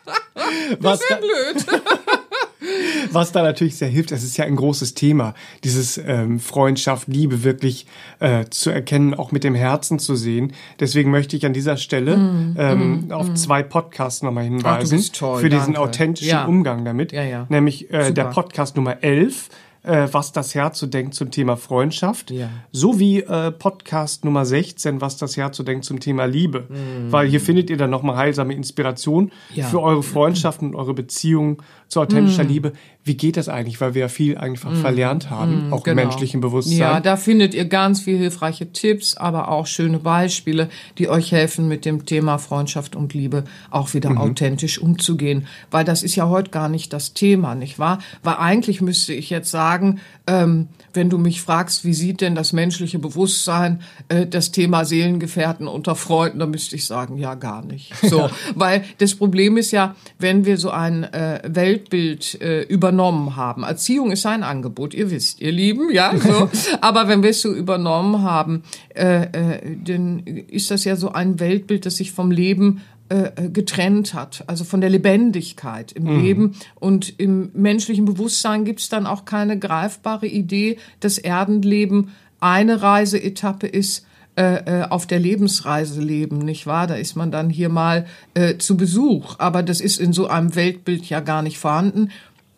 das 0.79 0.99
wäre 1.01 1.19
blöd. 1.19 1.81
Was 3.11 3.31
da 3.31 3.41
natürlich 3.41 3.75
sehr 3.75 3.87
hilft, 3.87 4.11
es 4.11 4.23
ist 4.23 4.37
ja 4.37 4.45
ein 4.45 4.55
großes 4.55 4.93
Thema, 4.93 5.33
dieses 5.63 5.97
ähm, 5.97 6.39
Freundschaft, 6.39 7.07
Liebe 7.07 7.43
wirklich 7.43 7.87
äh, 8.19 8.45
zu 8.49 8.69
erkennen, 8.69 9.13
auch 9.13 9.31
mit 9.31 9.43
dem 9.43 9.55
Herzen 9.55 9.99
zu 9.99 10.15
sehen. 10.15 10.53
Deswegen 10.79 11.11
möchte 11.11 11.35
ich 11.35 11.45
an 11.45 11.53
dieser 11.53 11.77
Stelle 11.77 12.17
mm, 12.17 12.55
ähm, 12.57 13.07
mm, 13.07 13.11
auf 13.11 13.29
mm. 13.29 13.35
zwei 13.35 13.63
Podcasts 13.63 14.21
nochmal 14.21 14.43
hinweisen 14.43 15.03
Ach, 15.03 15.17
toll, 15.17 15.41
für 15.41 15.49
diesen 15.49 15.73
danke. 15.73 15.81
authentischen 15.81 16.29
ja. 16.29 16.45
Umgang 16.45 16.85
damit. 16.85 17.11
Ja, 17.11 17.23
ja. 17.23 17.45
Nämlich 17.49 17.91
äh, 17.91 18.11
der 18.11 18.25
Podcast 18.25 18.75
Nummer 18.75 19.03
11 19.03 19.49
äh, 19.83 20.07
was 20.11 20.31
das 20.31 20.53
Herz 20.53 20.79
so 20.79 20.85
denkt 20.85 21.15
zum 21.15 21.31
Thema 21.31 21.57
Freundschaft, 21.57 22.31
ja. 22.31 22.49
sowie 22.71 23.19
äh, 23.19 23.51
Podcast 23.51 24.25
Nummer 24.25 24.45
16, 24.45 25.01
was 25.01 25.17
das 25.17 25.37
Herz 25.37 25.57
so 25.57 25.63
denkt 25.63 25.85
zum 25.85 25.99
Thema 25.99 26.25
Liebe. 26.25 26.67
Mhm. 26.69 27.11
Weil 27.11 27.27
hier 27.27 27.41
findet 27.41 27.69
ihr 27.69 27.77
dann 27.77 27.89
nochmal 27.89 28.17
heilsame 28.17 28.53
Inspiration 28.53 29.31
ja. 29.55 29.65
für 29.65 29.81
eure 29.81 30.03
Freundschaften 30.03 30.69
und 30.69 30.75
eure 30.75 30.93
Beziehungen 30.93 31.57
zu 31.87 31.99
authentischer 31.99 32.43
mhm. 32.43 32.49
Liebe. 32.49 32.73
Wie 33.03 33.17
geht 33.17 33.35
das 33.35 33.49
eigentlich? 33.49 33.81
Weil 33.81 33.95
wir 33.95 34.01
ja 34.01 34.07
viel 34.07 34.37
einfach 34.37 34.71
mhm. 34.71 34.75
verlernt 34.75 35.29
haben, 35.31 35.67
mhm, 35.67 35.73
auch 35.73 35.83
genau. 35.83 36.01
im 36.01 36.07
menschlichen 36.07 36.39
Bewusstsein. 36.39 36.77
Ja, 36.77 36.99
da 36.99 37.17
findet 37.17 37.55
ihr 37.55 37.65
ganz 37.65 38.01
viel 38.01 38.17
hilfreiche 38.17 38.71
Tipps, 38.71 39.17
aber 39.17 39.49
auch 39.49 39.65
schöne 39.65 39.97
Beispiele, 39.97 40.69
die 40.99 41.09
euch 41.09 41.31
helfen, 41.31 41.67
mit 41.67 41.85
dem 41.85 42.05
Thema 42.05 42.37
Freundschaft 42.37 42.95
und 42.95 43.13
Liebe 43.13 43.45
auch 43.71 43.93
wieder 43.95 44.11
mhm. 44.11 44.19
authentisch 44.19 44.79
umzugehen. 44.79 45.47
Weil 45.71 45.83
das 45.83 46.03
ist 46.03 46.15
ja 46.15 46.29
heute 46.29 46.51
gar 46.51 46.69
nicht 46.69 46.93
das 46.93 47.13
Thema, 47.13 47.55
nicht 47.55 47.79
wahr? 47.79 47.99
Weil 48.21 48.35
eigentlich 48.35 48.81
müsste 48.81 49.13
ich 49.13 49.31
jetzt 49.31 49.49
sagen, 49.49 49.70
sagen, 49.71 49.99
ähm, 50.27 50.67
wenn 50.93 51.09
du 51.09 51.17
mich 51.17 51.41
fragst, 51.41 51.85
wie 51.85 51.93
sieht 51.93 52.19
denn 52.19 52.35
das 52.35 52.51
menschliche 52.51 52.99
Bewusstsein 52.99 53.81
äh, 54.09 54.27
das 54.27 54.51
Thema 54.51 54.83
Seelengefährten 54.83 55.67
unter 55.67 55.95
Freunden, 55.95 56.39
dann 56.39 56.51
müsste 56.51 56.75
ich 56.75 56.85
sagen, 56.85 57.17
ja 57.17 57.35
gar 57.35 57.63
nicht. 57.63 57.93
So, 58.11 58.19
ja. 58.19 58.31
weil 58.55 58.83
das 58.97 59.15
Problem 59.15 59.55
ist 59.55 59.71
ja, 59.71 59.95
wenn 60.19 60.43
wir 60.43 60.57
so 60.57 60.69
ein 60.69 61.05
äh, 61.05 61.41
Weltbild 61.45 62.41
äh, 62.41 62.63
übernommen 62.63 63.37
haben. 63.37 63.63
Erziehung 63.63 64.11
ist 64.11 64.25
ein 64.25 64.43
Angebot, 64.43 64.93
ihr 64.93 65.11
wisst, 65.11 65.39
ihr 65.39 65.51
Lieben, 65.51 65.91
ja. 65.91 66.13
So, 66.17 66.49
aber 66.81 67.07
wenn 67.07 67.23
wir 67.23 67.29
es 67.29 67.41
so 67.41 67.53
übernommen 67.53 68.21
haben, 68.23 68.63
äh, 68.95 69.23
äh, 69.23 69.77
dann 69.81 70.19
ist 70.19 70.71
das 70.71 70.83
ja 70.83 70.97
so 70.97 71.13
ein 71.13 71.39
Weltbild, 71.39 71.85
das 71.85 71.95
sich 71.95 72.11
vom 72.11 72.31
Leben 72.31 72.81
äh, 73.11 73.49
getrennt 73.49 74.13
hat, 74.13 74.45
also 74.47 74.63
von 74.63 74.79
der 74.79 74.89
Lebendigkeit 74.89 75.91
im 75.91 76.03
mhm. 76.03 76.21
Leben. 76.21 76.55
Und 76.79 77.19
im 77.19 77.51
menschlichen 77.53 78.05
Bewusstsein 78.05 78.63
gibt 78.63 78.79
es 78.79 78.87
dann 78.87 79.05
auch 79.05 79.25
keine 79.25 79.59
greifbare 79.59 80.27
Idee, 80.27 80.77
dass 81.01 81.17
Erdenleben 81.17 82.11
eine 82.39 82.81
Reiseetappe 82.81 83.67
ist, 83.67 84.05
äh, 84.37 84.83
äh, 84.83 84.83
auf 84.83 85.07
der 85.07 85.19
Lebensreise 85.19 85.99
leben, 85.99 86.37
nicht 86.37 86.65
wahr? 86.65 86.87
Da 86.87 86.95
ist 86.95 87.17
man 87.17 87.31
dann 87.31 87.49
hier 87.49 87.67
mal 87.67 88.05
äh, 88.33 88.57
zu 88.57 88.77
Besuch. 88.77 89.35
Aber 89.39 89.61
das 89.61 89.81
ist 89.81 89.99
in 89.99 90.13
so 90.13 90.27
einem 90.27 90.55
Weltbild 90.55 91.05
ja 91.07 91.19
gar 91.19 91.41
nicht 91.41 91.57
vorhanden. 91.57 92.11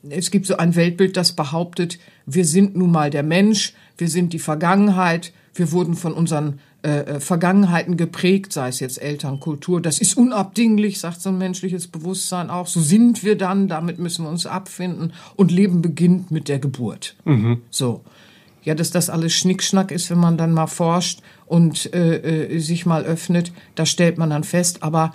Es 0.08 0.30
gibt 0.30 0.46
so 0.46 0.58
ein 0.58 0.76
Weltbild, 0.76 1.18
das 1.18 1.32
behauptet, 1.32 1.98
wir 2.28 2.46
sind 2.46 2.76
nun 2.76 2.92
mal 2.92 3.10
der 3.10 3.24
Mensch, 3.24 3.74
wir 3.98 4.08
sind 4.08 4.34
die 4.34 4.40
Vergangenheit, 4.40 5.34
wir 5.56 5.72
wurden 5.72 5.96
von 5.96 6.14
unseren 6.14 6.60
äh, 6.84 7.16
äh, 7.16 7.20
Vergangenheiten 7.22 7.96
geprägt, 7.96 8.52
sei 8.52 8.68
es 8.68 8.82
jetzt 8.82 9.02
Elternkultur. 9.02 9.80
Das 9.80 10.00
ist 10.00 10.18
unabdinglich, 10.18 11.00
sagt 11.00 11.22
so 11.22 11.30
ein 11.30 11.38
menschliches 11.38 11.88
Bewusstsein 11.88 12.50
auch. 12.50 12.68
So 12.68 12.82
sind 12.82 13.24
wir 13.24 13.38
dann, 13.38 13.70
damit 13.70 14.00
müssen 14.00 14.26
wir 14.26 14.30
uns 14.30 14.46
abfinden. 14.46 15.14
Und 15.38 15.50
Leben 15.50 15.82
beginnt 15.82 16.30
mit 16.30 16.50
der 16.50 16.60
Geburt. 16.60 17.16
Mhm. 17.24 17.62
So. 17.70 18.02
Ja, 18.64 18.76
dass 18.76 18.92
das 18.92 19.10
alles 19.10 19.32
Schnickschnack 19.32 19.92
ist, 19.92 20.10
wenn 20.10 20.18
man 20.18 20.38
dann 20.38 20.52
mal 20.52 20.68
forscht 20.68 21.22
und 21.46 21.94
äh, 21.94 22.48
äh, 22.48 22.60
sich 22.60 22.86
mal 22.86 23.06
öffnet, 23.06 23.54
da 23.76 23.86
stellt 23.86 24.18
man 24.18 24.30
dann 24.30 24.44
fest, 24.44 24.84
aber 24.84 25.14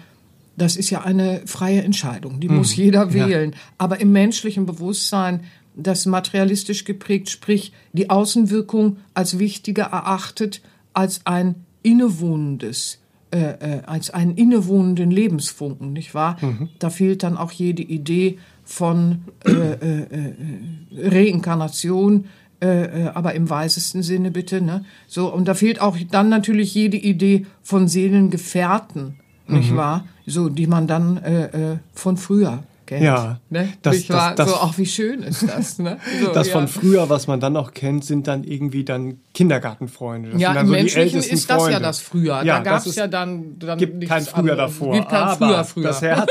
das 0.57 0.75
ist 0.75 0.89
ja 0.89 1.03
eine 1.03 1.43
freie 1.45 1.83
Entscheidung, 1.83 2.41
die 2.41 2.49
mhm. 2.49 2.57
muss 2.57 2.75
jeder 2.75 3.13
wählen. 3.13 3.53
Ja. 3.53 3.59
Aber 3.77 4.01
im 4.01 4.13
menschlichen 4.13 4.65
Bewusstsein, 4.65 5.41
das 5.77 6.07
materialistisch 6.07 6.85
geprägt, 6.85 7.29
sprich 7.29 7.75
die 7.93 8.09
Außenwirkung 8.09 8.97
als 9.13 9.39
wichtiger 9.39 9.85
erachtet 9.85 10.63
als 10.93 11.21
ein 11.25 11.67
innewohnendes, 11.83 13.01
äh, 13.31 13.39
äh, 13.39 13.83
als 13.87 14.11
einen 14.11 14.35
innewohnenden 14.35 15.11
Lebensfunken, 15.11 15.93
nicht 15.93 16.15
wahr? 16.15 16.37
Mhm. 16.41 16.69
Da 16.79 16.91
fehlt 16.91 17.23
dann 17.23 17.37
auch 17.37 17.53
jede 17.53 17.83
Idee 17.83 18.39
von 18.65 19.25
äh, 19.47 19.51
äh, 19.51 20.03
äh 20.03 21.09
Reinkarnation, 21.09 22.27
äh, 22.61 23.09
aber 23.15 23.35
im 23.35 23.49
weisesten 23.49 24.03
Sinne 24.03 24.31
bitte, 24.31 24.61
ne? 24.61 24.85
So 25.07 25.33
und 25.33 25.47
da 25.47 25.55
fehlt 25.55 25.81
auch 25.81 25.97
dann 26.11 26.29
natürlich 26.29 26.75
jede 26.75 26.97
Idee 26.97 27.47
von 27.63 27.89
Seelengefährten, 27.89 29.21
nicht 29.47 29.73
mhm. 29.73 29.77
wahr? 29.77 30.05
So 30.27 30.49
die 30.49 30.67
man 30.67 30.87
dann 30.87 31.81
von 31.95 32.19
früher 32.19 32.65
kennt. 32.89 33.03
Ja, 33.03 33.39
ne? 33.51 33.69
das, 33.83 33.97
ich 33.97 34.11
war 34.11 34.35
das, 34.35 34.47
das, 34.47 34.49
so, 34.49 34.67
ach, 34.67 34.79
wie 34.79 34.87
schön 34.87 35.23
ist 35.23 35.49
das, 35.49 35.79
ne? 35.79 35.99
So, 36.25 36.33
das 36.33 36.49
ja. 36.49 36.55
von 36.55 36.67
früher, 36.67 37.09
was 37.09 37.27
man 37.27 37.39
dann 37.39 37.53
noch 37.53 37.73
kennt, 37.75 38.05
sind 38.05 38.27
dann 38.27 38.43
irgendwie 38.43 38.83
dann 38.85 39.21
Kindergartenfreunde. 39.35 40.31
Das 40.31 40.41
ja, 40.41 40.55
im 40.55 40.67
so 40.67 40.73
Menschlichen 40.73 41.21
ist 41.21 41.51
das 41.51 41.57
Freunde. 41.57 41.73
ja 41.73 41.81
das 41.81 42.01
früher. 42.01 42.43
Ja, 42.43 42.59
da 42.59 42.61
gab 42.61 42.87
es 42.87 42.97
ja 42.97 43.07
dann, 43.07 43.59
dann 43.59 43.79
gibt 43.79 44.07
kein 44.09 44.23
früher 44.23 44.53
anderes. 44.53 44.59
davor. 44.59 44.95
Gibt 44.95 45.09
kein 45.09 45.23
aber 45.23 45.37
früher 45.37 45.65
früher. 45.65 45.85
Das 45.85 46.03
Herz 46.03 46.31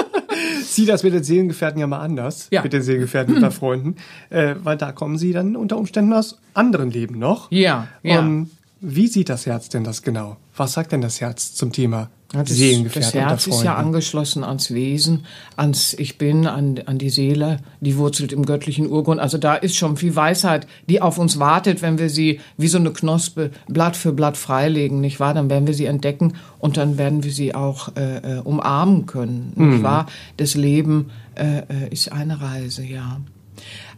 sieht 0.64 0.88
das 0.88 1.02
mit 1.02 1.14
den 1.14 1.24
Seelengefährten 1.24 1.80
ja 1.80 1.86
mal 1.86 2.00
anders. 2.00 2.48
Ja. 2.50 2.62
Mit 2.62 2.72
den 2.72 2.82
Seelengefährten 2.82 3.34
unter 3.34 3.50
Freunden. 3.50 3.96
Äh, 4.30 4.54
weil 4.62 4.76
da 4.76 4.92
kommen 4.92 5.18
sie 5.18 5.32
dann 5.32 5.56
unter 5.56 5.76
Umständen 5.76 6.12
aus 6.12 6.38
anderen 6.54 6.90
Leben 6.90 7.18
noch. 7.18 7.50
Ja, 7.50 7.88
ja. 8.02 8.20
Und 8.20 8.50
wie 8.80 9.06
sieht 9.06 9.28
das 9.28 9.46
Herz 9.46 9.68
denn 9.68 9.84
das 9.84 10.02
genau? 10.02 10.38
Was 10.56 10.72
sagt 10.72 10.92
denn 10.92 11.02
das 11.02 11.20
Herz 11.20 11.54
zum 11.54 11.72
Thema 11.72 12.08
ja, 12.32 12.42
das, 12.42 12.94
das 12.94 13.14
Herz 13.14 13.46
ist 13.46 13.62
ja 13.62 13.74
angeschlossen 13.74 14.42
ans 14.42 14.72
Wesen, 14.72 15.26
ans 15.56 15.92
Ich 15.94 16.16
Bin, 16.16 16.46
an, 16.46 16.80
an 16.86 16.96
die 16.96 17.10
Seele, 17.10 17.58
die 17.80 17.98
wurzelt 17.98 18.32
im 18.32 18.46
göttlichen 18.46 18.88
Urgrund. 18.88 19.20
Also 19.20 19.36
da 19.36 19.54
ist 19.54 19.76
schon 19.76 19.98
viel 19.98 20.16
Weisheit, 20.16 20.66
die 20.88 21.02
auf 21.02 21.18
uns 21.18 21.38
wartet, 21.38 21.82
wenn 21.82 21.98
wir 21.98 22.08
sie 22.08 22.40
wie 22.56 22.68
so 22.68 22.78
eine 22.78 22.90
Knospe 22.90 23.50
Blatt 23.68 23.96
für 23.96 24.12
Blatt 24.12 24.38
freilegen, 24.38 25.00
nicht 25.00 25.20
wahr? 25.20 25.34
Dann 25.34 25.50
werden 25.50 25.66
wir 25.66 25.74
sie 25.74 25.84
entdecken 25.84 26.34
und 26.58 26.78
dann 26.78 26.96
werden 26.96 27.22
wir 27.22 27.32
sie 27.32 27.54
auch 27.54 27.94
äh, 27.96 28.38
äh 28.38 28.40
umarmen 28.40 29.04
können, 29.04 29.52
mhm. 29.54 29.70
nicht 29.70 29.82
wahr? 29.82 30.06
Das 30.38 30.54
Leben 30.54 31.10
äh, 31.34 31.58
äh, 31.58 31.88
ist 31.90 32.12
eine 32.12 32.40
Reise, 32.40 32.82
ja. 32.82 33.20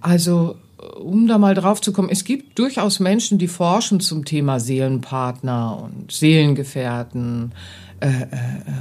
Also 0.00 0.56
um 1.00 1.26
da 1.26 1.38
mal 1.38 1.54
drauf 1.54 1.80
zu 1.80 1.92
kommen, 1.92 2.08
es 2.10 2.24
gibt 2.24 2.58
durchaus 2.58 3.00
Menschen, 3.00 3.38
die 3.38 3.48
forschen 3.48 4.00
zum 4.00 4.24
Thema 4.24 4.60
Seelenpartner 4.60 5.82
und 5.82 6.12
Seelengefährten 6.12 7.52
äh, 7.52 7.54
äh, 7.54 7.83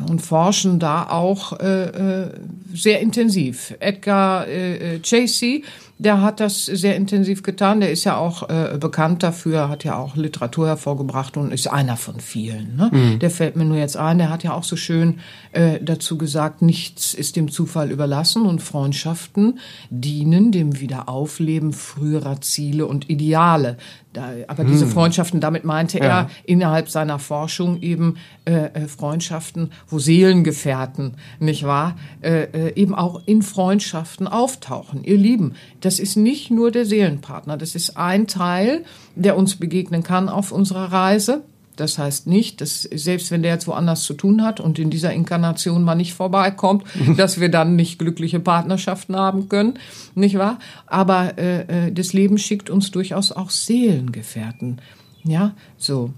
und 0.10 0.22
forschen 0.22 0.80
da 0.80 1.08
auch 1.10 1.60
äh, 1.60 2.30
sehr 2.74 3.00
intensiv. 3.00 3.76
Edgar 3.80 4.48
äh, 4.48 5.00
Chasey, 5.00 5.64
der 5.98 6.22
hat 6.22 6.40
das 6.40 6.66
sehr 6.66 6.96
intensiv 6.96 7.44
getan. 7.44 7.80
Der 7.80 7.92
ist 7.92 8.04
ja 8.04 8.18
auch 8.18 8.50
äh, 8.50 8.78
bekannt 8.80 9.24
dafür, 9.24 9.70
hat 9.70 9.84
ja 9.84 9.98
auch 9.98 10.16
Literatur 10.16 10.68
hervorgebracht 10.68 11.38
und 11.38 11.52
ist 11.52 11.68
einer 11.68 11.98
von 11.98 12.20
vielen. 12.20 12.76
Ne? 12.76 12.90
Mhm. 12.92 13.20
Der 13.20 13.30
fällt 13.30 13.56
mir 13.56 13.66
nur 13.66 13.78
jetzt 13.78 13.96
ein. 13.98 14.18
Der 14.18 14.30
hat 14.30 14.44
ja 14.44 14.54
auch 14.54 14.64
so 14.64 14.76
schön 14.76 15.20
äh, 15.52 15.80
dazu 15.82 16.18
gesagt, 16.18 16.62
nichts 16.62 17.14
ist 17.14 17.36
dem 17.36 17.50
Zufall 17.50 17.92
überlassen 17.92 18.46
und 18.46 18.62
Freundschaften 18.62 19.60
dienen 19.90 20.52
dem 20.52 20.80
Wiederaufleben 20.80 21.74
früherer 21.74 22.42
Ziele 22.42 22.88
und 22.88 23.10
Ideale. 23.10 23.78
Da, 24.14 24.30
aber 24.48 24.64
diese 24.64 24.86
hm. 24.86 24.92
Freundschaften, 24.92 25.42
damit 25.42 25.64
meinte 25.64 25.98
ja. 25.98 26.06
er 26.06 26.30
innerhalb 26.44 26.88
seiner 26.88 27.18
Forschung 27.18 27.82
eben 27.82 28.18
äh, 28.46 28.66
äh, 28.66 28.88
Freundschaften, 28.88 29.72
wo 29.88 29.98
Seelengefährten, 29.98 31.16
nicht 31.40 31.64
wahr, 31.64 31.96
äh, 32.22 32.44
äh, 32.44 32.76
eben 32.76 32.94
auch 32.94 33.24
in 33.26 33.42
Freundschaften 33.42 34.28
auftauchen. 34.28 35.04
Ihr 35.04 35.18
Lieben, 35.18 35.56
das 35.84 36.00
ist 36.00 36.16
nicht 36.16 36.50
nur 36.50 36.72
der 36.72 36.86
Seelenpartner, 36.86 37.58
das 37.58 37.76
ist 37.76 37.98
ein 37.98 38.26
Teil, 38.26 38.86
der 39.16 39.36
uns 39.36 39.58
begegnen 39.58 40.02
kann 40.02 40.30
auf 40.30 40.54
unserer 40.54 40.94
Reise. 40.94 41.44
Das 41.76 41.98
heißt 41.98 42.26
nicht, 42.28 42.62
dass 42.62 42.84
selbst 42.84 43.32
wenn 43.32 43.42
der 43.42 43.54
jetzt 43.54 43.68
woanders 43.68 44.04
zu 44.04 44.14
tun 44.14 44.44
hat 44.44 44.60
und 44.62 44.80
in 44.80 44.90
dieser 44.90 45.12
Inkarnation 45.12 45.84
mal 45.84 45.96
nicht 45.96 46.14
vorbeikommt, 46.14 46.86
dass 47.18 47.42
wir 47.42 47.50
dann 47.50 47.76
nicht 47.76 48.00
glückliche 48.00 48.40
Partnerschaften 48.40 49.16
haben 49.18 49.50
können, 49.50 49.78
nicht 50.16 50.38
wahr? 50.38 50.60
Aber 50.86 51.38
äh, 51.38 51.88
äh, 51.88 51.92
das 51.92 52.14
Leben 52.14 52.38
schickt 52.38 52.70
uns 52.70 52.92
durchaus 52.92 53.34
auch 53.34 53.50
Seelengefährten. 53.50 54.80
Ja, 55.26 55.54
so. 55.78 56.12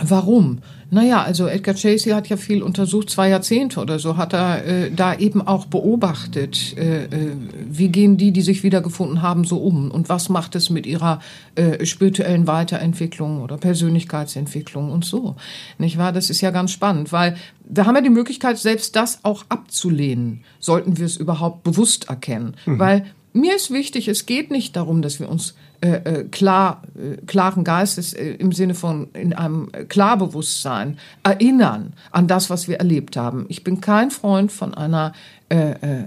Warum? 0.00 0.58
Naja, 0.90 1.22
also 1.22 1.46
Edgar 1.46 1.74
Chasey 1.74 2.12
hat 2.12 2.28
ja 2.28 2.38
viel 2.38 2.62
untersucht, 2.62 3.10
zwei 3.10 3.28
Jahrzehnte 3.28 3.80
oder 3.80 3.98
so 3.98 4.16
hat 4.16 4.32
er 4.32 4.64
äh, 4.64 4.90
da 4.90 5.14
eben 5.14 5.46
auch 5.46 5.66
beobachtet, 5.66 6.76
äh, 6.78 7.04
äh, 7.04 7.36
wie 7.68 7.88
gehen 7.88 8.16
die, 8.16 8.32
die 8.32 8.40
sich 8.40 8.62
wiedergefunden 8.62 9.20
haben, 9.20 9.44
so 9.44 9.58
um 9.58 9.90
und 9.90 10.08
was 10.08 10.30
macht 10.30 10.54
es 10.54 10.70
mit 10.70 10.86
ihrer 10.86 11.20
äh, 11.56 11.84
spirituellen 11.84 12.46
Weiterentwicklung 12.46 13.42
oder 13.42 13.58
Persönlichkeitsentwicklung 13.58 14.90
und 14.90 15.04
so. 15.04 15.36
Nicht 15.76 15.98
wahr? 15.98 16.12
Das 16.12 16.30
ist 16.30 16.40
ja 16.40 16.50
ganz 16.52 16.70
spannend, 16.72 17.12
weil 17.12 17.36
wir 17.68 17.84
haben 17.84 17.96
ja 17.96 18.00
die 18.00 18.08
Möglichkeit, 18.08 18.56
selbst 18.56 18.96
das 18.96 19.24
auch 19.24 19.44
abzulehnen, 19.50 20.42
sollten 20.58 20.96
wir 20.96 21.04
es 21.04 21.18
überhaupt 21.18 21.64
bewusst 21.64 22.08
erkennen. 22.08 22.56
Mhm. 22.64 22.78
Weil 22.78 23.04
mir 23.40 23.56
ist 23.56 23.70
wichtig, 23.70 24.08
es 24.08 24.26
geht 24.26 24.50
nicht 24.50 24.76
darum, 24.76 25.02
dass 25.02 25.20
wir 25.20 25.28
uns 25.28 25.54
äh, 25.80 25.90
äh, 25.90 26.24
klar, 26.24 26.82
äh, 26.96 27.24
klaren 27.26 27.62
Geistes 27.62 28.12
äh, 28.12 28.30
im 28.32 28.50
Sinne 28.50 28.74
von 28.74 29.08
in 29.12 29.32
einem 29.32 29.70
Klarbewusstsein 29.88 30.98
erinnern 31.22 31.92
an 32.10 32.26
das, 32.26 32.50
was 32.50 32.66
wir 32.66 32.78
erlebt 32.78 33.16
haben. 33.16 33.46
Ich 33.48 33.62
bin 33.62 33.80
kein 33.80 34.10
Freund 34.10 34.50
von 34.50 34.74
einer 34.74 35.12
äh, 35.50 35.70
äh, 35.70 36.04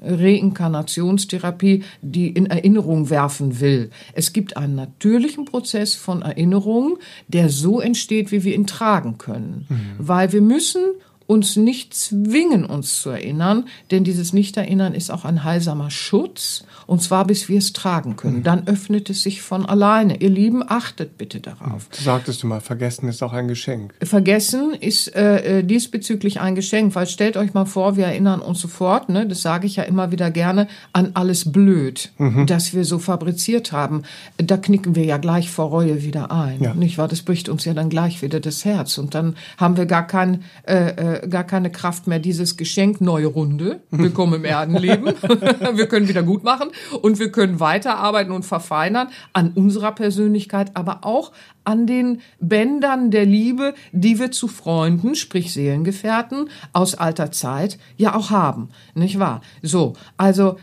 Reinkarnationstherapie, 0.00 1.82
die 2.02 2.28
in 2.28 2.46
Erinnerung 2.46 3.10
werfen 3.10 3.60
will. 3.60 3.90
Es 4.12 4.32
gibt 4.32 4.56
einen 4.56 4.76
natürlichen 4.76 5.44
Prozess 5.44 5.96
von 5.96 6.22
Erinnerung, 6.22 6.98
der 7.26 7.48
so 7.48 7.80
entsteht, 7.80 8.30
wie 8.30 8.44
wir 8.44 8.54
ihn 8.54 8.68
tragen 8.68 9.18
können. 9.18 9.66
Mhm. 9.68 9.96
Weil 9.98 10.32
wir 10.32 10.40
müssen 10.40 10.82
uns 11.30 11.54
nicht 11.54 11.94
zwingen, 11.94 12.64
uns 12.64 13.00
zu 13.02 13.10
erinnern, 13.10 13.66
denn 13.92 14.02
dieses 14.02 14.32
Nicht-Erinnern 14.32 14.94
ist 14.94 15.12
auch 15.12 15.24
ein 15.24 15.44
heilsamer 15.44 15.88
Schutz, 15.88 16.64
und 16.88 17.04
zwar 17.04 17.24
bis 17.24 17.48
wir 17.48 17.58
es 17.58 17.72
tragen 17.72 18.16
können. 18.16 18.38
Mhm. 18.38 18.42
Dann 18.42 18.66
öffnet 18.66 19.08
es 19.10 19.22
sich 19.22 19.40
von 19.40 19.64
alleine. 19.64 20.20
Ihr 20.20 20.28
Lieben, 20.28 20.64
achtet 20.66 21.18
bitte 21.18 21.38
darauf. 21.38 21.88
Du 21.96 22.02
sagtest 22.02 22.42
du 22.42 22.48
mal, 22.48 22.60
Vergessen 22.60 23.08
ist 23.08 23.22
auch 23.22 23.32
ein 23.32 23.46
Geschenk. 23.46 23.94
Vergessen 24.02 24.74
ist 24.74 25.14
äh, 25.14 25.58
äh, 25.60 25.62
diesbezüglich 25.62 26.40
ein 26.40 26.56
Geschenk, 26.56 26.96
weil 26.96 27.06
stellt 27.06 27.36
euch 27.36 27.54
mal 27.54 27.64
vor, 27.64 27.96
wir 27.96 28.06
erinnern 28.06 28.40
uns 28.40 28.58
sofort, 28.58 29.08
ne, 29.08 29.24
das 29.24 29.40
sage 29.40 29.68
ich 29.68 29.76
ja 29.76 29.84
immer 29.84 30.10
wieder 30.10 30.32
gerne, 30.32 30.66
an 30.92 31.12
alles 31.14 31.52
blöd, 31.52 32.10
mhm. 32.18 32.46
das 32.46 32.74
wir 32.74 32.84
so 32.84 32.98
fabriziert 32.98 33.70
haben. 33.70 34.02
Da 34.36 34.56
knicken 34.56 34.96
wir 34.96 35.04
ja 35.04 35.18
gleich 35.18 35.48
vor 35.48 35.66
Reue 35.66 36.02
wieder 36.02 36.32
ein. 36.32 36.60
Ja. 36.60 36.74
Nicht 36.74 36.98
wahr? 36.98 37.06
Das 37.06 37.22
bricht 37.22 37.48
uns 37.48 37.64
ja 37.64 37.72
dann 37.72 37.88
gleich 37.88 38.20
wieder 38.20 38.40
das 38.40 38.64
Herz. 38.64 38.98
Und 38.98 39.14
dann 39.14 39.36
haben 39.58 39.76
wir 39.76 39.86
gar 39.86 40.08
kein 40.08 40.42
äh, 40.64 41.19
gar 41.28 41.44
keine 41.44 41.70
Kraft 41.70 42.06
mehr. 42.06 42.18
Dieses 42.18 42.56
Geschenk 42.56 43.00
neue 43.00 43.26
Runde, 43.26 43.80
willkommen 43.90 44.34
im 44.34 44.44
Erdenleben. 44.44 45.06
wir 45.74 45.86
können 45.86 46.08
wieder 46.08 46.22
gut 46.22 46.44
machen 46.44 46.70
und 47.02 47.18
wir 47.18 47.30
können 47.32 47.60
weiterarbeiten 47.60 48.32
und 48.32 48.44
verfeinern 48.44 49.08
an 49.32 49.52
unserer 49.54 49.92
Persönlichkeit, 49.92 50.70
aber 50.74 51.00
auch 51.02 51.32
an 51.64 51.86
den 51.86 52.20
Bändern 52.40 53.10
der 53.10 53.26
Liebe, 53.26 53.74
die 53.92 54.18
wir 54.18 54.30
zu 54.30 54.48
Freunden, 54.48 55.14
sprich 55.14 55.52
Seelengefährten 55.52 56.48
aus 56.72 56.94
alter 56.94 57.32
Zeit 57.32 57.78
ja 57.96 58.14
auch 58.14 58.30
haben, 58.30 58.70
nicht 58.94 59.18
wahr? 59.18 59.42
So, 59.62 59.94
also 60.16 60.56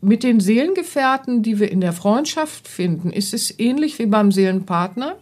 mit 0.00 0.22
den 0.22 0.40
Seelengefährten, 0.40 1.42
die 1.42 1.58
wir 1.58 1.72
in 1.72 1.80
der 1.80 1.92
Freundschaft 1.92 2.68
finden, 2.68 3.10
ist 3.10 3.34
es 3.34 3.58
ähnlich 3.58 3.98
wie 3.98 4.06
beim 4.06 4.30
Seelenpartner. 4.30 5.16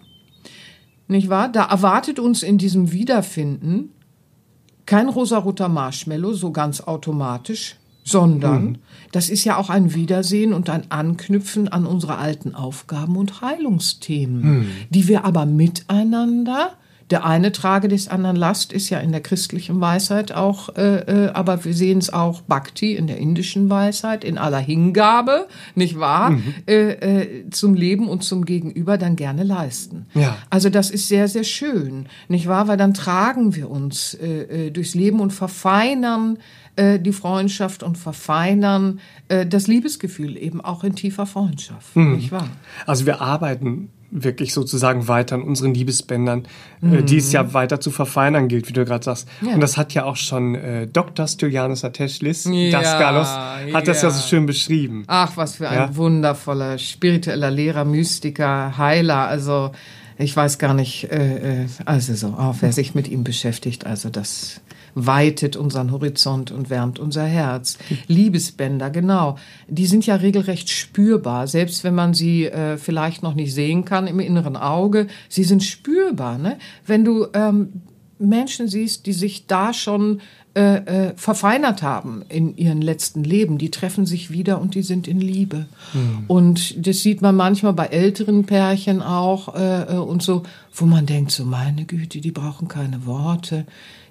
Nicht 1.08 1.28
wahr? 1.28 1.48
Da 1.48 1.64
erwartet 1.64 2.18
uns 2.18 2.42
in 2.42 2.58
diesem 2.58 2.92
Wiederfinden 2.92 3.92
kein 4.86 5.08
rosaroter 5.08 5.68
Marshmallow, 5.68 6.32
so 6.32 6.52
ganz 6.52 6.80
automatisch, 6.80 7.76
sondern 8.04 8.64
mhm. 8.64 8.78
das 9.12 9.28
ist 9.28 9.44
ja 9.44 9.56
auch 9.56 9.68
ein 9.68 9.94
Wiedersehen 9.94 10.52
und 10.52 10.70
ein 10.70 10.90
Anknüpfen 10.90 11.68
an 11.68 11.86
unsere 11.86 12.18
alten 12.18 12.54
Aufgaben 12.54 13.16
und 13.16 13.40
Heilungsthemen, 13.40 14.42
mhm. 14.42 14.68
die 14.90 15.08
wir 15.08 15.24
aber 15.24 15.44
miteinander 15.44 16.72
der 17.10 17.24
eine 17.24 17.52
trage 17.52 17.86
des 17.86 18.08
anderen 18.08 18.36
Last 18.36 18.72
ist 18.72 18.90
ja 18.90 18.98
in 18.98 19.12
der 19.12 19.20
christlichen 19.20 19.80
Weisheit 19.80 20.32
auch, 20.32 20.74
äh, 20.76 21.26
äh, 21.26 21.28
aber 21.30 21.64
wir 21.64 21.72
sehen 21.72 21.98
es 21.98 22.12
auch 22.12 22.40
Bhakti 22.40 22.96
in 22.96 23.06
der 23.06 23.18
indischen 23.18 23.70
Weisheit, 23.70 24.24
in 24.24 24.38
aller 24.38 24.58
Hingabe, 24.58 25.46
nicht 25.76 26.00
wahr, 26.00 26.30
mhm. 26.30 26.54
äh, 26.66 26.90
äh, 26.92 27.50
zum 27.50 27.74
Leben 27.74 28.08
und 28.08 28.24
zum 28.24 28.44
Gegenüber 28.44 28.98
dann 28.98 29.14
gerne 29.14 29.44
leisten. 29.44 30.06
Ja. 30.14 30.36
Also 30.50 30.68
das 30.68 30.90
ist 30.90 31.06
sehr, 31.06 31.28
sehr 31.28 31.44
schön, 31.44 32.06
nicht 32.28 32.48
wahr, 32.48 32.66
weil 32.66 32.76
dann 32.76 32.94
tragen 32.94 33.54
wir 33.54 33.70
uns 33.70 34.14
äh, 34.14 34.66
äh, 34.66 34.70
durchs 34.70 34.94
Leben 34.94 35.20
und 35.20 35.32
verfeinern 35.32 36.38
äh, 36.76 36.98
die 36.98 37.12
Freundschaft 37.12 37.82
und 37.82 37.98
verfeinern 37.98 39.00
äh, 39.28 39.46
das 39.46 39.66
Liebesgefühl 39.66 40.36
eben 40.36 40.60
auch 40.60 40.84
in 40.84 40.94
tiefer 40.94 41.26
Freundschaft, 41.26 41.96
mhm. 41.96 42.16
nicht 42.16 42.32
wahr? 42.32 42.48
Also 42.86 43.06
wir 43.06 43.20
arbeiten 43.20 43.90
wirklich 44.10 44.52
sozusagen 44.52 45.08
weiter 45.08 45.36
an 45.36 45.42
unseren 45.42 45.74
Liebesbändern, 45.74 46.46
äh, 46.82 46.86
mhm. 46.86 47.06
die 47.06 47.16
es 47.16 47.32
ja 47.32 47.54
weiter 47.54 47.80
zu 47.80 47.90
verfeinern 47.90 48.48
gilt, 48.48 48.68
wie 48.68 48.72
du 48.72 48.84
gerade 48.84 49.04
sagst. 49.04 49.28
Ja. 49.40 49.54
Und 49.54 49.60
das 49.60 49.76
hat 49.76 49.94
ja 49.94 50.04
auch 50.04 50.16
schon 50.16 50.54
äh, 50.54 50.86
Dr. 50.86 51.26
Stylianos 51.26 51.84
Ateschlis, 51.84 52.48
ja, 52.50 52.70
Daskalos, 52.70 53.28
hat 53.28 53.68
ja. 53.72 53.80
das 53.80 54.02
ja 54.02 54.10
so 54.10 54.26
schön 54.26 54.46
beschrieben. 54.46 55.04
Ach, 55.06 55.36
was 55.36 55.56
für 55.56 55.68
ein 55.68 55.78
ja. 55.78 55.96
wundervoller, 55.96 56.78
spiritueller 56.78 57.50
Lehrer, 57.50 57.84
Mystiker, 57.84 58.76
Heiler, 58.78 59.26
also 59.26 59.72
ich 60.18 60.34
weiß 60.34 60.58
gar 60.58 60.72
nicht, 60.72 61.10
äh, 61.10 61.62
äh 61.62 61.66
also 61.84 62.14
so, 62.14 62.28
auch 62.28 62.56
wer 62.60 62.72
sich 62.72 62.94
mit 62.94 63.08
ihm 63.08 63.24
beschäftigt, 63.24 63.86
also 63.86 64.08
das 64.08 64.60
weitet 64.96 65.56
unseren 65.56 65.92
Horizont 65.92 66.50
und 66.50 66.70
wärmt 66.70 66.98
unser 66.98 67.24
Herz. 67.24 67.76
Liebesbänder, 68.08 68.90
genau. 68.90 69.36
Die 69.68 69.86
sind 69.86 70.06
ja 70.06 70.16
regelrecht 70.16 70.70
spürbar, 70.70 71.46
selbst 71.46 71.84
wenn 71.84 71.94
man 71.94 72.14
sie 72.14 72.46
äh, 72.46 72.78
vielleicht 72.78 73.22
noch 73.22 73.34
nicht 73.34 73.54
sehen 73.54 73.84
kann 73.84 74.06
im 74.06 74.18
inneren 74.18 74.56
Auge. 74.56 75.06
Sie 75.28 75.44
sind 75.44 75.62
spürbar. 75.62 76.38
Ne? 76.38 76.58
Wenn 76.86 77.04
du 77.04 77.26
ähm, 77.34 77.82
Menschen 78.18 78.68
siehst, 78.68 79.04
die 79.04 79.12
sich 79.12 79.46
da 79.46 79.74
schon 79.74 80.22
äh, 80.56 81.08
äh, 81.08 81.12
verfeinert 81.16 81.82
haben 81.82 82.22
in 82.30 82.56
ihren 82.56 82.80
letzten 82.80 83.22
Leben. 83.22 83.58
Die 83.58 83.70
treffen 83.70 84.06
sich 84.06 84.30
wieder 84.30 84.58
und 84.58 84.74
die 84.74 84.80
sind 84.80 85.06
in 85.06 85.20
Liebe. 85.20 85.66
Mhm. 85.92 86.24
Und 86.28 86.86
das 86.86 87.00
sieht 87.00 87.20
man 87.20 87.36
manchmal 87.36 87.74
bei 87.74 87.88
älteren 87.88 88.46
Pärchen 88.46 89.02
auch 89.02 89.54
äh, 89.54 89.82
äh 89.82 89.98
und 89.98 90.22
so, 90.22 90.44
wo 90.72 90.86
man 90.86 91.04
denkt, 91.04 91.32
so 91.32 91.44
meine 91.44 91.84
Güte, 91.84 92.22
die 92.22 92.30
brauchen 92.30 92.68
keine 92.68 93.04
Worte 93.04 93.66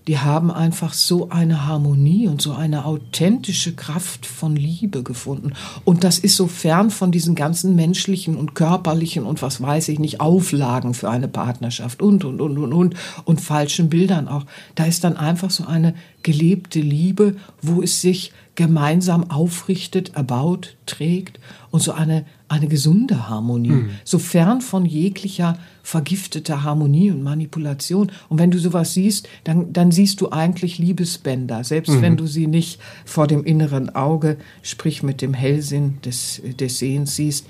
die 0.07 0.19
haben 0.19 0.51
einfach 0.51 0.93
so 0.93 1.29
eine 1.29 1.65
Harmonie 1.65 2.27
und 2.27 2.41
so 2.41 2.53
eine 2.53 2.85
authentische 2.85 3.73
Kraft 3.73 4.25
von 4.27 4.55
Liebe 4.55 5.01
gefunden. 5.01 5.53
Und 5.83 6.03
das 6.03 6.19
ist 6.19 6.35
so 6.35 6.45
fern 6.47 6.91
von 6.91 7.11
diesen 7.11 7.33
ganzen 7.33 7.75
menschlichen 7.75 8.35
und 8.35 8.53
körperlichen 8.53 9.23
und 9.23 9.41
was 9.41 9.61
weiß 9.61 9.89
ich 9.89 9.97
nicht, 9.97 10.21
Auflagen 10.21 10.93
für 10.93 11.09
eine 11.09 11.27
Partnerschaft 11.27 12.03
und, 12.03 12.23
und, 12.23 12.39
und, 12.39 12.57
und, 12.57 12.73
und, 12.73 12.95
und 13.25 13.41
falschen 13.41 13.89
Bildern 13.89 14.27
auch. 14.27 14.45
Da 14.75 14.85
ist 14.85 15.03
dann 15.03 15.17
einfach 15.17 15.49
so 15.49 15.65
eine 15.65 15.95
gelebte 16.21 16.81
Liebe, 16.81 17.35
wo 17.61 17.81
es 17.81 18.01
sich 18.01 18.31
gemeinsam 18.53 19.29
aufrichtet, 19.31 20.15
erbaut, 20.15 20.77
trägt 20.85 21.39
und 21.71 21.81
so 21.81 21.91
eine, 21.91 22.25
eine 22.47 22.67
gesunde 22.67 23.27
Harmonie, 23.27 23.69
mhm. 23.69 23.89
so 24.03 24.19
fern 24.19 24.61
von 24.61 24.85
jeglicher 24.85 25.57
vergifteter 25.85 26.63
Harmonie 26.63 27.11
und 27.11 27.21
Manipulation. 27.21 28.11
Und 28.27 28.39
wenn 28.39 28.49
du 28.49 28.57
sowas 28.57 28.95
siehst, 28.95 29.29
dann, 29.43 29.71
dann 29.71 29.91
siehst 29.91 30.19
du 30.19 30.31
eigentlich 30.31 30.79
Liebesbänder, 30.79 31.63
selbst 31.63 31.91
mhm. 31.91 32.01
wenn 32.01 32.17
du 32.17 32.25
sie 32.25 32.47
nicht 32.47 32.81
vor 33.05 33.27
dem 33.27 33.43
inneren 33.43 33.93
Auge, 33.93 34.37
sprich 34.63 35.03
mit 35.03 35.21
dem 35.21 35.35
Hellsinn 35.35 35.99
des, 36.03 36.41
des 36.59 36.79
Sehens 36.79 37.15
siehst. 37.15 37.45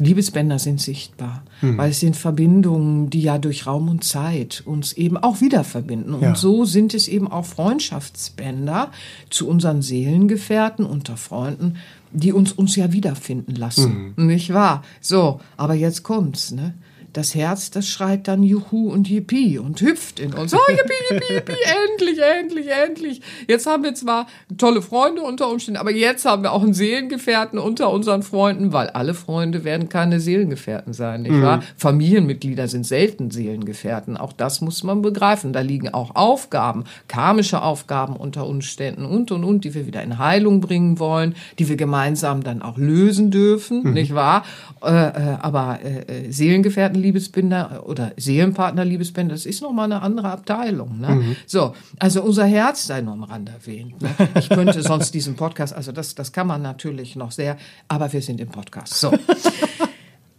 Liebesbänder 0.00 0.58
sind 0.58 0.80
sichtbar, 0.80 1.44
mhm. 1.62 1.78
weil 1.78 1.90
es 1.90 2.00
sind 2.00 2.16
Verbindungen, 2.16 3.10
die 3.10 3.22
ja 3.22 3.38
durch 3.38 3.66
Raum 3.66 3.88
und 3.88 4.02
Zeit 4.02 4.64
uns 4.66 4.92
eben 4.94 5.16
auch 5.16 5.40
wieder 5.40 5.62
verbinden. 5.62 6.14
Und 6.14 6.22
ja. 6.22 6.34
so 6.34 6.64
sind 6.64 6.94
es 6.94 7.06
eben 7.06 7.30
auch 7.30 7.44
Freundschaftsbänder 7.44 8.90
zu 9.30 9.48
unseren 9.48 9.82
Seelengefährten 9.82 10.84
unter 10.84 11.16
Freunden, 11.16 11.76
die 12.10 12.32
uns 12.32 12.50
uns 12.50 12.74
ja 12.74 12.92
wiederfinden 12.92 13.54
lassen. 13.54 14.14
Mhm. 14.16 14.26
Nicht 14.26 14.52
wahr? 14.52 14.82
So, 15.00 15.40
aber 15.56 15.74
jetzt 15.74 16.02
kommt's, 16.02 16.50
ne? 16.50 16.74
Das 17.12 17.34
Herz, 17.34 17.70
das 17.70 17.88
schreit 17.88 18.28
dann 18.28 18.42
Juhu 18.42 18.90
und 18.90 19.08
Yippie 19.08 19.58
und 19.58 19.80
hüpft 19.80 20.20
in 20.20 20.34
uns. 20.34 20.54
Oh, 20.54 20.58
Yippie, 20.68 21.14
Yippie, 21.14 21.34
Yippie, 21.34 21.52
endlich, 21.90 22.18
endlich, 22.18 22.66
endlich. 22.68 23.20
Jetzt 23.46 23.66
haben 23.66 23.82
wir 23.82 23.94
zwar 23.94 24.26
tolle 24.56 24.82
Freunde 24.82 25.22
unter 25.22 25.50
Umständen, 25.50 25.80
aber 25.80 25.90
jetzt 25.90 26.24
haben 26.24 26.42
wir 26.42 26.52
auch 26.52 26.62
einen 26.62 26.74
Seelengefährten 26.74 27.58
unter 27.58 27.90
unseren 27.90 28.22
Freunden, 28.22 28.72
weil 28.72 28.88
alle 28.90 29.14
Freunde 29.14 29.64
werden 29.64 29.88
keine 29.88 30.20
Seelengefährten 30.20 30.92
sein, 30.92 31.22
nicht 31.22 31.32
mhm. 31.32 31.42
wahr? 31.42 31.62
Familienmitglieder 31.76 32.68
sind 32.68 32.86
selten 32.86 33.30
Seelengefährten. 33.30 34.16
Auch 34.16 34.32
das 34.32 34.60
muss 34.60 34.82
man 34.82 35.02
begreifen. 35.02 35.52
Da 35.52 35.60
liegen 35.60 35.88
auch 35.88 36.14
Aufgaben, 36.14 36.84
karmische 37.08 37.62
Aufgaben 37.62 38.16
unter 38.16 38.46
Umständen 38.46 39.04
und, 39.04 39.30
und, 39.30 39.44
und, 39.44 39.64
die 39.64 39.74
wir 39.74 39.86
wieder 39.86 40.02
in 40.02 40.18
Heilung 40.18 40.60
bringen 40.60 40.98
wollen, 40.98 41.34
die 41.58 41.68
wir 41.68 41.76
gemeinsam 41.76 42.42
dann 42.42 42.62
auch 42.62 42.76
lösen 42.76 43.30
dürfen, 43.30 43.82
mhm. 43.82 43.92
nicht 43.92 44.14
wahr? 44.14 44.44
Äh, 44.82 44.88
äh, 44.88 45.36
aber 45.40 45.78
äh, 45.82 46.26
äh 46.26 46.30
Seelengefährten 46.30 46.97
Liebesbinder 46.98 47.84
oder 47.86 48.12
Seelenpartner 48.16 48.84
Liebesbinder, 48.84 49.34
das 49.34 49.46
ist 49.46 49.62
nochmal 49.62 49.86
eine 49.86 50.02
andere 50.02 50.30
Abteilung. 50.30 51.00
Ne? 51.00 51.08
Mhm. 51.08 51.36
So, 51.46 51.74
also 51.98 52.22
unser 52.22 52.46
Herz 52.46 52.86
sei 52.86 53.00
nur 53.00 53.14
am 53.14 53.24
Rand 53.24 53.48
erwähnt. 53.48 54.00
Ne? 54.02 54.10
Ich 54.38 54.48
könnte 54.48 54.82
sonst 54.82 55.14
diesen 55.14 55.36
Podcast, 55.36 55.74
also 55.74 55.92
das, 55.92 56.14
das 56.14 56.32
kann 56.32 56.46
man 56.46 56.62
natürlich 56.62 57.16
noch 57.16 57.32
sehr, 57.32 57.56
aber 57.88 58.12
wir 58.12 58.22
sind 58.22 58.40
im 58.40 58.48
Podcast. 58.48 58.94
So. 58.94 59.12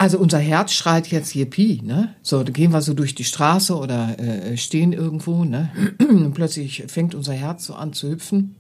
Also 0.02 0.18
unser 0.18 0.40
Herz 0.40 0.72
schreit 0.72 1.08
jetzt 1.08 1.36
Yippie, 1.36 1.82
ne? 1.84 2.16
So, 2.22 2.42
da 2.42 2.54
gehen 2.54 2.72
wir 2.72 2.82
so 2.82 2.94
durch 2.94 3.16
die 3.16 3.26
Straße 3.26 3.76
oder 3.76 4.18
äh, 4.18 4.56
stehen 4.56 4.94
irgendwo, 4.94 5.44
ne? 5.44 5.72
Und 6.00 6.34
plötzlich 6.34 6.86
fängt 6.88 7.16
unser 7.16 7.34
Herz 7.34 7.66
so 7.66 7.74
an 7.74 7.92
zu 7.92 8.10
hüpfen. 8.10 8.56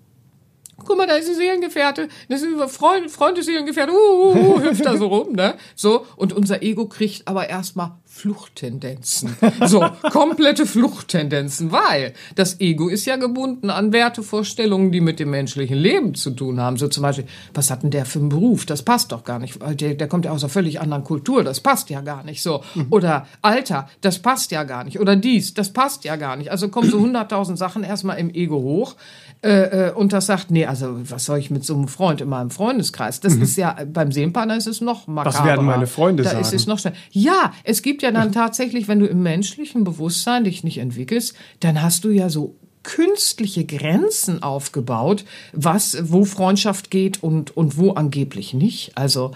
Guck 0.85 0.97
mal, 0.97 1.07
da 1.07 1.15
ist 1.15 1.29
ein 1.29 1.35
Seelengefährte, 1.35 2.07
das 2.27 2.41
ist 2.41 2.59
ein 2.59 2.69
Freund, 2.69 3.11
Freund 3.11 3.37
des 3.37 3.45
Seelengefährte, 3.45 3.91
uh, 3.91 3.95
uh, 3.95 4.55
uh, 4.55 4.61
hüpft 4.61 4.85
da 4.85 4.97
so 4.97 5.07
rum, 5.07 5.33
ne? 5.33 5.55
So, 5.75 6.05
und 6.15 6.33
unser 6.33 6.61
Ego 6.63 6.87
kriegt 6.87 7.27
aber 7.27 7.49
erstmal 7.49 7.97
Fluchttendenzen. 8.19 9.37
So, 9.65 9.85
komplette 10.11 10.65
Fluchttendenzen, 10.65 11.71
weil 11.71 12.13
das 12.35 12.59
Ego 12.59 12.89
ist 12.89 13.05
ja 13.05 13.15
gebunden 13.15 13.69
an 13.69 13.93
Wertevorstellungen, 13.93 14.91
die 14.91 14.99
mit 14.99 15.21
dem 15.21 15.29
menschlichen 15.29 15.77
Leben 15.77 16.15
zu 16.15 16.31
tun 16.31 16.59
haben. 16.59 16.75
So 16.75 16.89
zum 16.89 17.03
Beispiel, 17.03 17.25
was 17.53 17.71
hat 17.71 17.83
denn 17.83 17.91
der 17.91 18.05
für 18.05 18.19
einen 18.19 18.27
Beruf? 18.27 18.65
Das 18.65 18.83
passt 18.83 19.13
doch 19.13 19.23
gar 19.23 19.39
nicht. 19.39 19.57
Der, 19.79 19.93
der 19.93 20.07
kommt 20.09 20.25
ja 20.25 20.31
aus 20.31 20.43
einer 20.43 20.49
völlig 20.49 20.81
anderen 20.81 21.05
Kultur, 21.05 21.45
das 21.45 21.61
passt 21.61 21.89
ja 21.89 22.01
gar 22.01 22.25
nicht 22.25 22.41
so. 22.41 22.61
Mhm. 22.75 22.87
Oder 22.89 23.25
Alter, 23.41 23.87
das 24.01 24.19
passt 24.19 24.51
ja 24.51 24.63
gar 24.63 24.83
nicht. 24.83 24.99
Oder 24.99 25.15
dies, 25.15 25.53
das 25.53 25.71
passt 25.71 26.03
ja 26.03 26.17
gar 26.17 26.35
nicht. 26.35 26.51
Also 26.51 26.67
kommen 26.67 26.91
so 26.91 26.99
hunderttausend 26.99 27.57
Sachen 27.57 27.85
erstmal 27.85 28.17
im 28.17 28.29
Ego 28.33 28.57
hoch. 28.57 28.95
Äh, 29.41 29.87
äh, 29.87 29.91
und 29.93 30.11
das 30.11 30.25
sagt, 30.25 30.51
nee, 30.51 30.65
also 30.65 30.99
was 31.09 31.23
soll 31.23 31.37
ich 31.39 31.49
mit 31.49 31.63
so 31.63 31.73
einem 31.73 31.87
Freund 31.87 32.19
in 32.19 32.27
meinem 32.27 32.49
Freundeskreis? 32.49 33.21
Das 33.21 33.35
mhm. 33.35 33.43
ist 33.43 33.55
ja, 33.55 33.77
beim 33.85 34.11
Seelenpartner 34.11 34.57
ist 34.57 34.67
es 34.67 34.81
noch 34.81 35.07
makaber. 35.07 35.37
Was 35.37 35.45
werden 35.45 35.65
meine 35.65 35.87
Freunde 35.87 36.23
da 36.23 36.31
sagen? 36.31 36.41
Ist 36.41 36.53
es 36.53 36.67
noch 36.67 36.77
schnell. 36.79 36.95
Ja, 37.11 37.53
es 37.63 37.81
gibt 37.81 38.01
ja 38.01 38.08
dann 38.15 38.31
tatsächlich, 38.31 38.87
wenn 38.87 38.99
du 38.99 39.05
im 39.05 39.23
menschlichen 39.23 39.83
Bewusstsein 39.83 40.43
dich 40.43 40.63
nicht 40.63 40.77
entwickelst, 40.77 41.35
dann 41.59 41.81
hast 41.81 42.03
du 42.03 42.09
ja 42.09 42.29
so 42.29 42.55
künstliche 42.83 43.65
Grenzen 43.65 44.41
aufgebaut, 44.41 45.25
was, 45.53 45.97
wo 46.11 46.23
Freundschaft 46.25 46.89
geht 46.89 47.21
und, 47.21 47.55
und 47.55 47.77
wo 47.77 47.91
angeblich 47.91 48.53
nicht. 48.53 48.97
Also, 48.97 49.31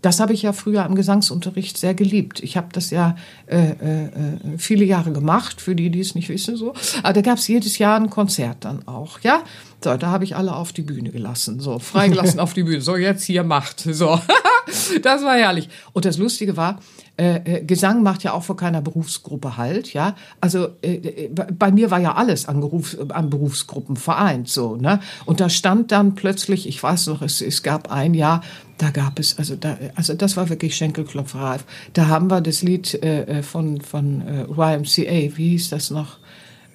Das 0.00 0.20
habe 0.20 0.32
ich 0.32 0.42
ja 0.42 0.52
früher 0.52 0.84
im 0.86 0.94
Gesangsunterricht 0.94 1.76
sehr 1.76 1.94
geliebt. 1.94 2.40
Ich 2.40 2.56
habe 2.56 2.68
das 2.72 2.90
ja 2.90 3.16
äh, 3.46 3.70
äh, 3.70 4.10
viele 4.56 4.84
Jahre 4.84 5.10
gemacht, 5.10 5.60
für 5.60 5.74
die, 5.74 5.90
die 5.90 6.00
es 6.00 6.14
nicht 6.14 6.28
wissen. 6.28 6.56
so. 6.56 6.72
Aber 7.02 7.14
da 7.14 7.20
gab 7.20 7.38
es 7.38 7.48
jedes 7.48 7.78
Jahr 7.78 7.98
ein 7.98 8.08
Konzert 8.08 8.58
dann 8.60 8.86
auch, 8.86 9.20
ja. 9.20 9.42
So, 9.82 9.96
da 9.96 10.08
habe 10.08 10.24
ich 10.24 10.34
alle 10.34 10.56
auf 10.56 10.72
die 10.72 10.82
Bühne 10.82 11.10
gelassen, 11.10 11.60
so 11.60 11.78
freigelassen 11.78 12.40
auf 12.40 12.52
die 12.52 12.64
Bühne. 12.64 12.80
So 12.80 12.96
jetzt 12.96 13.22
hier 13.22 13.44
macht, 13.44 13.80
so. 13.80 14.20
das 15.02 15.22
war 15.22 15.36
herrlich. 15.36 15.68
Und 15.92 16.04
das 16.04 16.18
Lustige 16.18 16.56
war, 16.56 16.80
äh, 17.16 17.36
äh, 17.36 17.64
Gesang 17.64 18.02
macht 18.02 18.24
ja 18.24 18.32
auch 18.32 18.42
vor 18.42 18.56
keiner 18.56 18.80
Berufsgruppe 18.82 19.56
halt, 19.56 19.92
ja. 19.92 20.16
Also 20.40 20.68
äh, 20.82 20.94
äh 20.94 21.28
bei 21.28 21.70
mir 21.70 21.90
war 21.92 22.00
ja 22.00 22.14
alles 22.14 22.46
an, 22.46 22.60
Berufs-, 22.60 22.96
an 23.10 23.30
Berufsgruppen 23.30 23.96
vereint, 23.96 24.48
so, 24.48 24.76
ne. 24.76 25.00
Und 25.26 25.40
da 25.40 25.48
stand 25.48 25.92
dann 25.92 26.16
plötzlich, 26.16 26.68
ich 26.68 26.82
weiß 26.82 27.06
noch, 27.08 27.22
es, 27.22 27.40
es 27.40 27.62
gab 27.62 27.90
ein 27.92 28.14
Jahr, 28.14 28.42
da 28.78 28.90
gab 28.90 29.18
es, 29.18 29.38
also 29.38 29.54
da, 29.54 29.76
also 29.94 30.14
das 30.14 30.36
war 30.36 30.48
wirklich 30.48 30.76
Schenkelklopferei. 30.76 31.58
Da 31.92 32.08
haben 32.08 32.30
wir 32.30 32.40
das 32.40 32.62
Lied 32.62 32.94
äh, 33.02 33.22
äh 33.38 33.42
von, 33.42 33.80
von 33.80 34.22
äh, 34.22 34.44
YMCA, 34.44 35.36
wie 35.36 35.50
hieß 35.50 35.70
das 35.70 35.90
noch? 35.90 36.18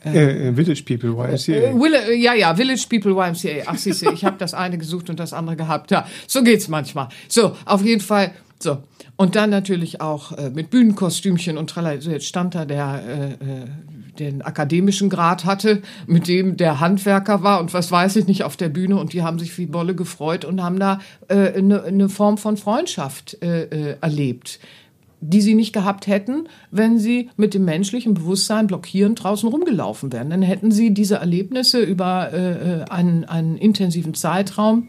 Äh, 0.06 0.50
äh, 0.50 0.54
Village 0.54 0.84
People 0.86 1.12
YMCA. 1.12 1.52
Äh, 1.52 1.74
Will, 1.74 2.18
ja, 2.18 2.34
ja, 2.34 2.56
Village 2.56 2.86
People 2.89 3.12
YMCA. 3.12 3.63
Ach, 3.68 3.78
siehste, 3.78 4.12
ich 4.13 4.26
habe 4.26 4.38
das 4.38 4.54
eine 4.54 4.78
gesucht 4.78 5.10
und 5.10 5.20
das 5.20 5.34
andere 5.34 5.56
gehabt. 5.56 5.92
Ja, 5.92 6.08
so 6.28 6.44
geht's 6.44 6.68
manchmal. 6.68 7.10
So, 7.28 7.56
auf 7.66 7.84
jeden 7.84 8.02
Fall. 8.02 8.32
So. 8.60 8.80
Und 9.16 9.36
dann 9.36 9.50
natürlich 9.50 10.02
auch 10.02 10.32
äh, 10.34 10.50
mit 10.50 10.70
Bühnenkostümchen 10.70 11.58
und 11.58 11.70
tralala. 11.70 12.02
So, 12.02 12.10
jetzt 12.10 12.26
stand 12.26 12.56
da 12.56 12.66
der, 12.66 13.04
äh, 13.08 13.32
äh, 13.32 13.66
den 14.20 14.42
akademischen 14.42 15.10
Grad 15.10 15.46
hatte, 15.46 15.82
mit 16.08 16.28
dem 16.28 16.58
der 16.58 16.80
Handwerker 16.80 17.44
war 17.44 17.60
und 17.60 17.74
was 17.74 17.92
weiß 17.92 18.16
ich 18.16 18.28
nicht 18.28 18.44
auf 18.44 18.58
der 18.58 18.70
Bühne 18.70 18.98
und 18.98 19.13
die 19.13 19.24
haben 19.24 19.39
sich 19.39 19.58
wie 19.58 19.66
Bolle 19.66 19.96
gefreut 19.96 20.46
und 20.46 20.62
haben 20.62 20.80
da 20.80 21.00
eine 21.28 21.84
äh, 21.84 21.92
ne, 21.92 22.10
Form 22.10 22.38
von 22.38 22.58
Freundschaft 22.58 23.38
äh, 23.42 23.63
äh, 23.63 23.98
erlebt 24.02 24.60
die 25.24 25.42
sie 25.42 25.56
nicht 25.56 25.74
gehabt 25.74 26.08
hätten, 26.08 26.48
wenn 26.70 27.00
sie 27.00 27.30
mit 27.38 27.54
dem 27.54 27.66
menschlichen 27.66 28.14
Bewusstsein 28.14 28.68
blockierend 28.68 29.24
draußen 29.24 29.48
rumgelaufen 29.48 30.12
wären. 30.12 30.30
Dann 30.30 30.42
hätten 30.42 30.72
sie 30.72 30.94
diese 30.94 31.16
Erlebnisse 31.16 31.80
über 31.80 32.32
äh, 32.34 32.82
äh, 32.82 32.84
einen, 32.90 33.24
einen 33.24 33.58
intensiven 33.58 34.14
Zeitraum 34.14 34.88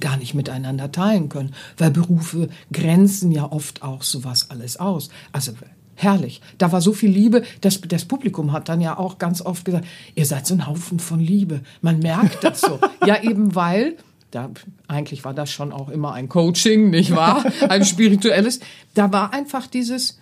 gar 0.00 0.16
nicht 0.16 0.34
miteinander 0.34 0.92
teilen 0.92 1.28
können, 1.28 1.54
weil 1.78 1.90
Berufe 1.90 2.48
grenzen 2.72 3.30
ja 3.30 3.50
oft 3.50 3.82
auch 3.82 4.02
sowas 4.02 4.50
alles 4.50 4.78
aus. 4.78 5.08
Also 5.32 5.52
herrlich. 5.94 6.40
Da 6.58 6.72
war 6.72 6.80
so 6.80 6.92
viel 6.92 7.10
Liebe. 7.10 7.42
Das, 7.60 7.80
das 7.80 8.04
Publikum 8.04 8.52
hat 8.52 8.68
dann 8.68 8.80
ja 8.80 8.98
auch 8.98 9.18
ganz 9.18 9.40
oft 9.40 9.64
gesagt, 9.64 9.86
ihr 10.14 10.26
seid 10.26 10.46
so 10.46 10.54
ein 10.54 10.66
Haufen 10.66 10.98
von 10.98 11.20
Liebe. 11.20 11.60
Man 11.80 12.00
merkt 12.00 12.42
das 12.42 12.60
so. 12.60 12.80
ja, 13.06 13.22
eben 13.22 13.54
weil 13.54 13.96
da, 14.34 14.50
eigentlich 14.88 15.24
war 15.24 15.34
das 15.34 15.50
schon 15.50 15.72
auch 15.72 15.88
immer 15.88 16.12
ein 16.12 16.28
Coaching, 16.28 16.90
nicht 16.90 17.14
wahr? 17.14 17.44
Ein 17.68 17.84
spirituelles. 17.84 18.60
Da 18.94 19.12
war 19.12 19.32
einfach 19.32 19.66
dieses 19.66 20.18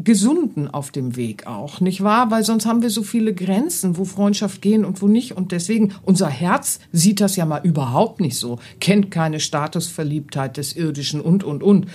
Gesunden 0.00 0.68
auf 0.68 0.90
dem 0.90 1.16
Weg 1.16 1.46
auch, 1.46 1.80
nicht 1.80 2.02
wahr? 2.02 2.30
Weil 2.30 2.44
sonst 2.44 2.66
haben 2.66 2.82
wir 2.82 2.90
so 2.90 3.02
viele 3.02 3.32
Grenzen, 3.32 3.96
wo 3.96 4.04
Freundschaft 4.04 4.60
gehen 4.60 4.84
und 4.84 5.00
wo 5.00 5.06
nicht. 5.06 5.36
Und 5.36 5.52
deswegen, 5.52 5.94
unser 6.02 6.28
Herz 6.28 6.80
sieht 6.92 7.20
das 7.20 7.36
ja 7.36 7.46
mal 7.46 7.60
überhaupt 7.64 8.20
nicht 8.20 8.36
so, 8.36 8.58
kennt 8.80 9.10
keine 9.10 9.38
Statusverliebtheit 9.40 10.56
des 10.56 10.74
Irdischen 10.74 11.20
und, 11.20 11.44
und, 11.44 11.62
und. 11.62 11.86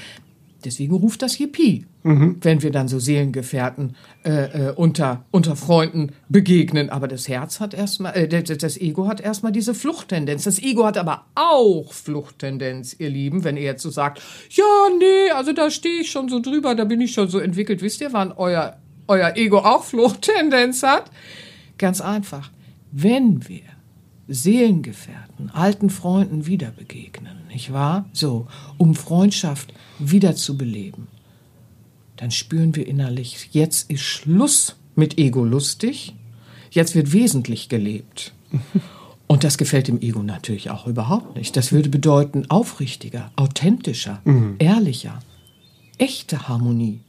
Deswegen 0.63 0.95
ruft 0.95 1.22
das 1.22 1.38
Yippie, 1.39 1.86
mhm. 2.03 2.38
wenn 2.41 2.62
wir 2.62 2.71
dann 2.71 2.88
so 2.88 2.99
Seelengefährten 2.99 3.95
äh, 4.23 4.69
äh, 4.69 4.73
unter, 4.75 5.25
unter 5.31 5.55
Freunden 5.55 6.12
begegnen. 6.29 6.89
Aber 6.89 7.07
das 7.07 7.27
Herz 7.27 7.59
hat 7.59 7.73
erstmal, 7.73 8.15
äh, 8.15 8.27
das 8.27 8.77
Ego 8.77 9.07
hat 9.07 9.21
erstmal 9.21 9.51
diese 9.51 9.73
Fluchttendenz. 9.73 10.43
Das 10.43 10.59
Ego 10.59 10.85
hat 10.85 10.97
aber 10.97 11.25
auch 11.35 11.93
Fluchttendenz, 11.93 12.95
ihr 12.97 13.09
Lieben, 13.09 13.43
wenn 13.43 13.57
ihr 13.57 13.63
jetzt 13.63 13.83
so 13.83 13.89
sagt, 13.89 14.21
ja, 14.49 14.63
nee, 14.97 15.31
also 15.31 15.53
da 15.53 15.69
stehe 15.69 16.01
ich 16.01 16.12
schon 16.12 16.29
so 16.29 16.39
drüber, 16.39 16.75
da 16.75 16.85
bin 16.85 17.01
ich 17.01 17.13
schon 17.13 17.29
so 17.29 17.39
entwickelt. 17.39 17.81
Wisst 17.81 18.01
ihr, 18.01 18.13
wann 18.13 18.31
euer, 18.31 18.77
euer 19.07 19.33
Ego 19.35 19.59
auch 19.59 19.83
Fluchttendenz 19.83 20.83
hat? 20.83 21.12
Ganz 21.77 22.01
einfach. 22.01 22.51
Wenn 22.91 23.47
wir 23.47 23.62
Seelengefährten, 24.27 25.49
alten 25.49 25.89
Freunden 25.89 26.45
wieder 26.45 26.69
begegnen, 26.71 27.38
nicht 27.47 27.73
wahr? 27.73 28.05
So, 28.13 28.47
um 28.77 28.93
Freundschaft 28.93 29.73
wieder 29.97 30.35
zu 30.35 30.55
beleben. 30.55 31.07
Dann 32.19 32.32
spüren 32.32 32.75
wir 32.75 32.86
innerlich, 32.86 33.47
jetzt 33.53 33.89
ist 33.89 34.01
Schluss 34.01 34.75
mit 34.95 35.17
Ego 35.17 35.45
lustig, 35.45 36.13
jetzt 36.69 36.93
wird 36.93 37.13
wesentlich 37.13 37.69
gelebt. 37.69 38.34
Und 39.27 39.45
das 39.45 39.58
gefällt 39.58 39.88
dem 39.88 40.01
Ego 40.01 40.21
natürlich 40.21 40.69
auch 40.69 40.86
überhaupt 40.86 41.38
nicht. 41.38 41.55
Das 41.55 41.71
würde 41.71 41.88
bedeuten 41.88 42.49
aufrichtiger, 42.49 43.32
authentischer, 43.38 44.19
mhm. 44.25 44.55
ehrlicher, 44.60 45.19
echte 45.97 46.49
Harmonie, 46.49 46.99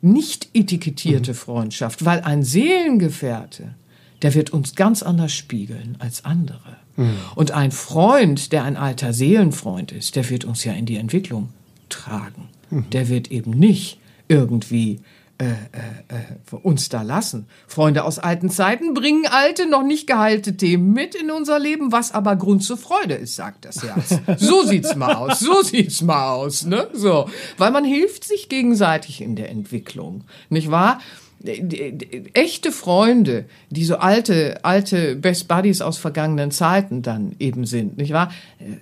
nicht 0.00 0.48
etikettierte 0.54 1.32
mhm. 1.32 1.36
Freundschaft, 1.36 2.06
weil 2.06 2.20
ein 2.20 2.42
Seelengefährte, 2.42 3.74
der 4.22 4.32
wird 4.32 4.50
uns 4.50 4.74
ganz 4.76 5.02
anders 5.02 5.32
spiegeln 5.32 5.96
als 5.98 6.24
andere. 6.24 6.78
Mhm. 6.96 7.16
Und 7.34 7.50
ein 7.50 7.70
Freund, 7.70 8.50
der 8.52 8.64
ein 8.64 8.78
alter 8.78 9.12
Seelenfreund 9.12 9.92
ist, 9.92 10.16
der 10.16 10.30
wird 10.30 10.46
uns 10.46 10.64
ja 10.64 10.72
in 10.72 10.86
die 10.86 10.96
Entwicklung 10.96 11.50
tragen. 11.90 12.48
Mhm. 12.70 12.88
Der 12.88 13.10
wird 13.10 13.30
eben 13.30 13.50
nicht 13.50 13.98
irgendwie 14.32 15.00
äh, 15.38 15.44
äh, 15.44 16.54
äh, 16.54 16.56
uns 16.62 16.88
da 16.88 17.02
lassen. 17.02 17.46
Freunde 17.66 18.04
aus 18.04 18.18
alten 18.18 18.48
Zeiten 18.48 18.94
bringen 18.94 19.26
alte, 19.28 19.68
noch 19.68 19.82
nicht 19.82 20.06
geheilte 20.06 20.56
Themen 20.56 20.92
mit 20.92 21.14
in 21.14 21.30
unser 21.30 21.58
Leben, 21.58 21.90
was 21.90 22.12
aber 22.12 22.36
Grund 22.36 22.62
zur 22.62 22.76
Freude 22.76 23.14
ist, 23.14 23.34
sagt 23.34 23.64
das 23.64 23.82
Herz. 23.82 24.20
So 24.38 24.62
sieht's 24.62 24.94
mal 24.94 25.14
aus, 25.14 25.40
so 25.40 25.62
sieht's 25.62 26.00
mal 26.00 26.32
aus, 26.32 26.64
ne? 26.64 26.86
So, 26.92 27.28
weil 27.58 27.72
man 27.72 27.84
hilft 27.84 28.24
sich 28.24 28.48
gegenseitig 28.48 29.20
in 29.20 29.34
der 29.34 29.50
Entwicklung, 29.50 30.24
nicht 30.48 30.70
wahr? 30.70 31.00
echte 32.34 32.70
Freunde, 32.70 33.46
die 33.68 33.84
so 33.84 33.96
alte, 33.96 34.64
alte 34.64 35.16
Best 35.16 35.48
Buddies 35.48 35.80
aus 35.80 35.98
vergangenen 35.98 36.52
Zeiten 36.52 37.02
dann 37.02 37.34
eben 37.40 37.66
sind, 37.66 37.96
nicht 37.96 38.12
wahr? 38.12 38.30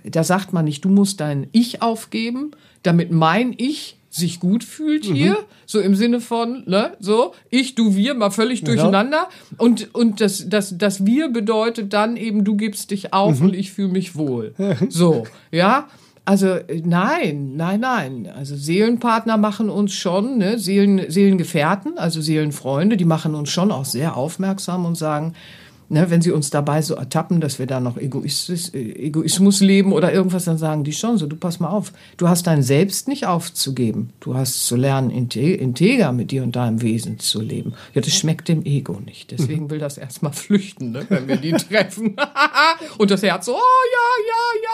Da 0.05 0.25
sagt 0.25 0.53
man 0.53 0.67
nicht, 0.67 0.85
du 0.85 0.91
musst 0.91 1.21
dein 1.21 1.47
Ich 1.53 1.81
aufgeben, 1.81 2.51
damit 2.83 3.13
mein 3.13 3.55
Ich 3.57 3.97
sich 4.11 4.41
gut 4.41 4.65
fühlt 4.65 5.09
mhm. 5.09 5.15
hier, 5.15 5.39
so 5.67 5.81
im 5.81 5.95
Sinne 5.95 6.21
von, 6.21 6.65
ne, 6.67 6.93
so, 6.99 7.33
ich, 7.49 7.77
du, 7.77 7.95
wir, 7.95 8.15
mal 8.15 8.31
völlig 8.31 8.65
durcheinander. 8.65 9.29
Ja. 9.31 9.57
Und, 9.57 9.95
und 9.95 10.21
das, 10.21 10.49
das, 10.49 10.77
das 10.77 11.07
Wir 11.07 11.29
bedeutet 11.29 11.93
dann 11.93 12.17
eben, 12.17 12.45
du 12.45 12.57
gibst 12.57 12.91
dich 12.91 13.13
auf 13.13 13.39
mhm. 13.39 13.47
und 13.47 13.55
ich 13.55 13.71
fühle 13.71 13.89
mich 13.89 14.17
wohl. 14.17 14.55
so, 14.89 15.25
ja. 15.53 15.89
Also 16.25 16.49
äh, 16.49 16.83
nein, 16.85 17.57
nein, 17.57 17.81
nein. 17.81 18.31
Also 18.37 18.57
Seelenpartner 18.57 19.37
machen 19.37 19.71
uns 19.71 19.95
schon, 19.95 20.39
ne, 20.39 20.59
Seelen, 20.59 21.11
Seelengefährten, 21.11 21.97
also 21.97 22.21
Seelenfreunde, 22.21 22.97
die 22.97 23.05
machen 23.05 23.35
uns 23.35 23.51
schon 23.51 23.71
auch 23.71 23.85
sehr 23.85 24.17
aufmerksam 24.17 24.85
und 24.85 24.97
sagen, 24.97 25.35
ne, 25.91 26.09
wenn 26.09 26.23
sie 26.23 26.31
uns 26.31 26.51
dabei 26.51 26.81
so 26.83 26.95
ertappen, 26.95 27.41
dass 27.41 27.59
wir 27.59 27.67
da 27.67 27.81
noch 27.81 27.97
Egoismus, 27.99 28.71
äh, 28.71 28.79
Egoismus 28.79 29.61
leben 29.61 29.93
oder 29.93 30.13
irgendwas, 30.13 30.45
dann 30.45 30.57
sagen 30.57 30.85
die 30.85 30.93
schon 30.93 31.19
so, 31.19 31.27
du 31.27 31.37
pass 31.37 31.61
mal 31.61 31.69
auf, 31.69 31.93
du 32.17 32.29
hast 32.29 32.47
dein 32.47 32.63
Selbst 32.63 33.09
nicht 33.09 33.27
aufzugeben. 33.27 34.11
Du 34.21 34.35
hast 34.35 34.67
zu 34.67 34.77
lernen, 34.77 35.11
integer 35.11 36.13
mit 36.13 36.31
dir 36.31 36.43
und 36.43 36.57
deinem 36.57 36.81
Wesen 36.81 37.19
zu 37.19 37.41
leben. 37.41 37.75
Ja, 37.93 38.01
das 38.01 38.15
schmeckt 38.15 38.49
dem 38.49 38.65
Ego 38.65 39.01
nicht. 39.05 39.33
Deswegen 39.33 39.69
will 39.71 39.79
das 39.79 39.99
erstmal 39.99 40.33
flüchten, 40.33 40.93
ne, 40.93 41.05
wenn 41.09 41.29
wir 41.29 41.37
die 41.37 41.53
treffen. 41.53 42.17
und 42.99 43.11
das 43.11 43.23
Herz 43.23 43.47
so, 43.47 43.53
oh 43.53 43.57
ja, 43.57 44.09
ja, 44.29 44.63
ja, 44.63 44.70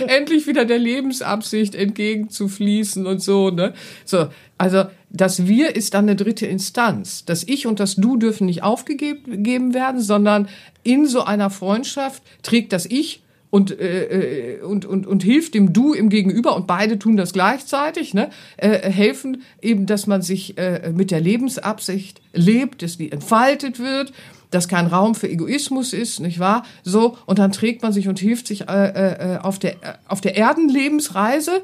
endlich 0.06 0.46
wieder 0.46 0.64
der 0.64 0.78
Lebensabsicht 0.78 1.74
entgegenzufließen 1.74 3.06
und 3.06 3.20
so, 3.22 3.50
ne. 3.50 3.74
So, 4.04 4.28
also 4.58 4.84
das 5.10 5.46
Wir 5.46 5.76
ist 5.76 5.94
dann 5.94 6.06
eine 6.06 6.16
dritte 6.16 6.46
Instanz. 6.46 7.24
Das 7.24 7.44
Ich 7.44 7.66
und 7.66 7.80
das 7.80 7.96
Du 7.96 8.16
dürfen 8.16 8.46
nicht 8.46 8.62
aufgegeben 8.62 9.74
werden, 9.74 10.00
sondern 10.00 10.48
in 10.82 11.06
so 11.06 11.22
einer 11.24 11.50
Freundschaft 11.50 12.22
trägt 12.42 12.72
das 12.72 12.86
Ich 12.86 13.22
und, 13.54 13.78
äh, 13.78 14.56
äh, 14.56 14.62
und, 14.62 14.84
und, 14.84 15.06
und 15.06 15.22
hilft 15.22 15.54
dem 15.54 15.72
Du 15.72 15.92
im 15.92 16.08
Gegenüber 16.08 16.56
und 16.56 16.66
beide 16.66 16.98
tun 16.98 17.16
das 17.16 17.32
gleichzeitig, 17.32 18.12
ne? 18.12 18.30
äh, 18.56 18.90
helfen 18.90 19.42
eben, 19.62 19.86
dass 19.86 20.08
man 20.08 20.22
sich 20.22 20.58
äh, 20.58 20.92
mit 20.92 21.12
der 21.12 21.20
Lebensabsicht 21.20 22.20
lebt, 22.32 22.82
dass 22.82 22.98
die 22.98 23.12
entfaltet 23.12 23.78
wird, 23.78 24.12
dass 24.54 24.68
kein 24.68 24.86
Raum 24.86 25.14
für 25.14 25.28
Egoismus 25.28 25.92
ist, 25.92 26.20
nicht 26.20 26.38
wahr? 26.38 26.64
So, 26.82 27.16
und 27.26 27.38
dann 27.38 27.52
trägt 27.52 27.82
man 27.82 27.92
sich 27.92 28.08
und 28.08 28.18
hilft 28.18 28.46
sich 28.46 28.68
äh, 28.68 29.34
äh, 29.34 29.38
auf, 29.38 29.58
der, 29.58 29.76
auf 30.08 30.20
der 30.20 30.36
Erdenlebensreise. 30.36 31.62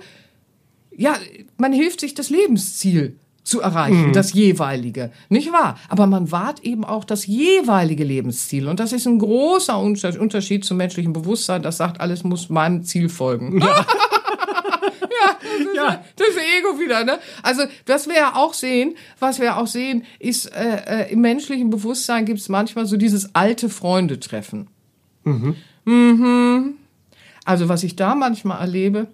Ja, 0.96 1.14
man 1.56 1.72
hilft 1.72 2.00
sich 2.00 2.14
das 2.14 2.30
Lebensziel 2.30 3.16
zu 3.42 3.60
erreichen, 3.60 4.08
mhm. 4.08 4.12
das 4.12 4.32
jeweilige, 4.32 5.10
nicht 5.28 5.52
wahr? 5.52 5.78
Aber 5.88 6.06
man 6.06 6.30
wahrt 6.30 6.60
eben 6.60 6.84
auch 6.84 7.04
das 7.04 7.26
jeweilige 7.26 8.04
Lebensziel 8.04 8.68
und 8.68 8.80
das 8.80 8.92
ist 8.92 9.06
ein 9.06 9.18
großer 9.18 9.78
Unterschied 9.78 10.64
zum 10.64 10.76
menschlichen 10.76 11.12
Bewusstsein, 11.12 11.62
das 11.62 11.78
sagt, 11.78 12.00
alles 12.00 12.22
muss 12.22 12.50
meinem 12.50 12.84
Ziel 12.84 13.08
folgen. 13.08 13.60
Ja. 13.60 13.86
ja, 15.00 15.38
das 15.40 15.60
ist, 15.60 15.76
ja. 15.76 16.04
das 16.16 16.28
Ego 16.58 16.78
wieder, 16.78 17.04
ne? 17.04 17.18
Also, 17.42 17.62
was 17.86 18.08
wir 18.08 18.16
ja 18.16 18.34
auch 18.36 18.54
sehen, 18.54 18.96
was 19.18 19.40
wir 19.40 19.56
auch 19.56 19.66
sehen, 19.66 20.04
ist, 20.18 20.46
äh, 20.54 21.04
äh, 21.04 21.12
im 21.12 21.20
menschlichen 21.20 21.70
Bewusstsein 21.70 22.24
gibt 22.24 22.40
es 22.40 22.48
manchmal 22.48 22.86
so 22.86 22.96
dieses 22.96 23.34
alte 23.34 23.68
Freunde-Treffen. 23.68 24.68
Mhm. 25.24 25.56
Mhm. 25.84 26.74
Also, 27.44 27.68
was 27.68 27.82
ich 27.82 27.96
da 27.96 28.14
manchmal 28.14 28.60
erlebe, 28.60 29.08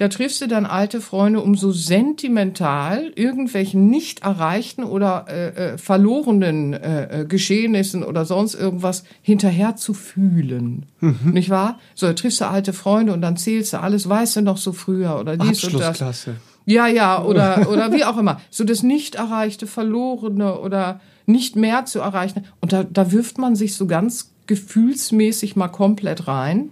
da 0.00 0.08
triffst 0.08 0.40
du 0.40 0.48
dann 0.48 0.64
alte 0.64 1.02
Freunde, 1.02 1.42
um 1.42 1.56
so 1.56 1.72
sentimental 1.72 3.12
irgendwelchen 3.16 3.90
nicht 3.90 4.22
erreichten 4.22 4.82
oder 4.82 5.26
äh, 5.28 5.48
äh, 5.48 5.78
verlorenen 5.78 6.72
äh, 6.72 7.20
äh, 7.20 7.24
Geschehnissen 7.26 8.02
oder 8.02 8.24
sonst 8.24 8.54
irgendwas 8.54 9.04
hinterher 9.20 9.76
zu 9.76 9.92
fühlen. 9.92 10.86
Mhm. 11.00 11.32
Nicht 11.34 11.50
wahr? 11.50 11.78
So, 11.94 12.06
da 12.06 12.14
triffst 12.14 12.40
du 12.40 12.46
alte 12.46 12.72
Freunde 12.72 13.12
und 13.12 13.20
dann 13.20 13.36
zählst 13.36 13.74
du 13.74 13.80
alles, 13.80 14.08
weißt 14.08 14.36
du 14.36 14.40
noch 14.40 14.56
so 14.56 14.72
früher 14.72 15.20
oder 15.20 15.36
dies 15.36 15.62
und 15.64 15.78
das. 15.78 16.30
Ja, 16.64 16.86
ja, 16.86 17.22
oder, 17.22 17.68
oder 17.70 17.92
wie 17.92 18.06
auch 18.06 18.16
immer. 18.16 18.40
So 18.48 18.64
das 18.64 18.82
nicht 18.82 19.16
erreichte, 19.16 19.66
verlorene 19.66 20.60
oder 20.60 21.00
nicht 21.26 21.56
mehr 21.56 21.84
zu 21.84 21.98
erreichen. 21.98 22.46
Und 22.62 22.72
da, 22.72 22.84
da 22.84 23.12
wirft 23.12 23.36
man 23.36 23.54
sich 23.54 23.76
so 23.76 23.86
ganz 23.86 24.30
gefühlsmäßig 24.46 25.56
mal 25.56 25.68
komplett 25.68 26.26
rein 26.26 26.70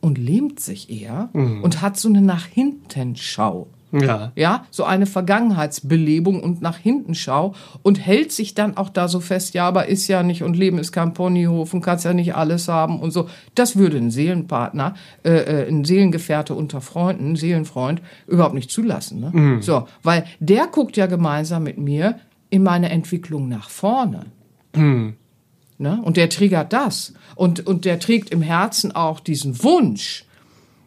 und 0.00 0.18
lähmt 0.18 0.60
sich 0.60 0.90
eher 0.90 1.30
mhm. 1.32 1.62
und 1.62 1.82
hat 1.82 1.96
so 1.96 2.08
eine 2.08 2.22
nach 2.22 2.46
hinten 2.46 3.16
Schau. 3.16 3.68
Ja. 3.90 4.32
Ja, 4.36 4.66
so 4.70 4.84
eine 4.84 5.06
Vergangenheitsbelebung 5.06 6.42
und 6.42 6.60
nach 6.60 6.76
hinten 6.76 7.14
Schau 7.14 7.54
und 7.82 7.98
hält 7.98 8.32
sich 8.32 8.54
dann 8.54 8.76
auch 8.76 8.90
da 8.90 9.08
so 9.08 9.20
fest, 9.20 9.54
ja, 9.54 9.66
aber 9.66 9.86
ist 9.86 10.08
ja 10.08 10.22
nicht 10.22 10.42
und 10.42 10.56
Leben 10.56 10.78
ist 10.78 10.92
kein 10.92 11.14
Ponyhof 11.14 11.72
und 11.72 11.80
kannst 11.80 12.04
ja 12.04 12.12
nicht 12.12 12.34
alles 12.34 12.68
haben 12.68 13.00
und 13.00 13.12
so. 13.12 13.28
Das 13.54 13.76
würde 13.76 13.96
ein 13.96 14.10
Seelenpartner, 14.10 14.94
äh, 15.24 15.30
äh 15.30 15.68
ein 15.68 15.84
Seelengefährte 15.84 16.54
unter 16.54 16.82
Freunden, 16.82 17.32
ein 17.32 17.36
Seelenfreund 17.36 18.02
überhaupt 18.26 18.54
nicht 18.54 18.70
zulassen. 18.70 19.20
Ne? 19.20 19.30
Mhm. 19.32 19.62
So, 19.62 19.88
weil 20.02 20.24
der 20.38 20.66
guckt 20.66 20.96
ja 20.98 21.06
gemeinsam 21.06 21.62
mit 21.62 21.78
mir 21.78 22.18
in 22.50 22.62
meine 22.62 22.90
Entwicklung 22.90 23.48
nach 23.48 23.70
vorne. 23.70 24.26
Mhm. 24.76 25.14
Ne? 25.78 26.00
Und 26.02 26.16
der 26.16 26.28
triggert 26.28 26.72
das. 26.72 27.14
Und, 27.36 27.66
und 27.66 27.84
der 27.84 28.00
trägt 28.00 28.30
im 28.30 28.42
Herzen 28.42 28.92
auch 28.92 29.20
diesen 29.20 29.62
Wunsch, 29.62 30.24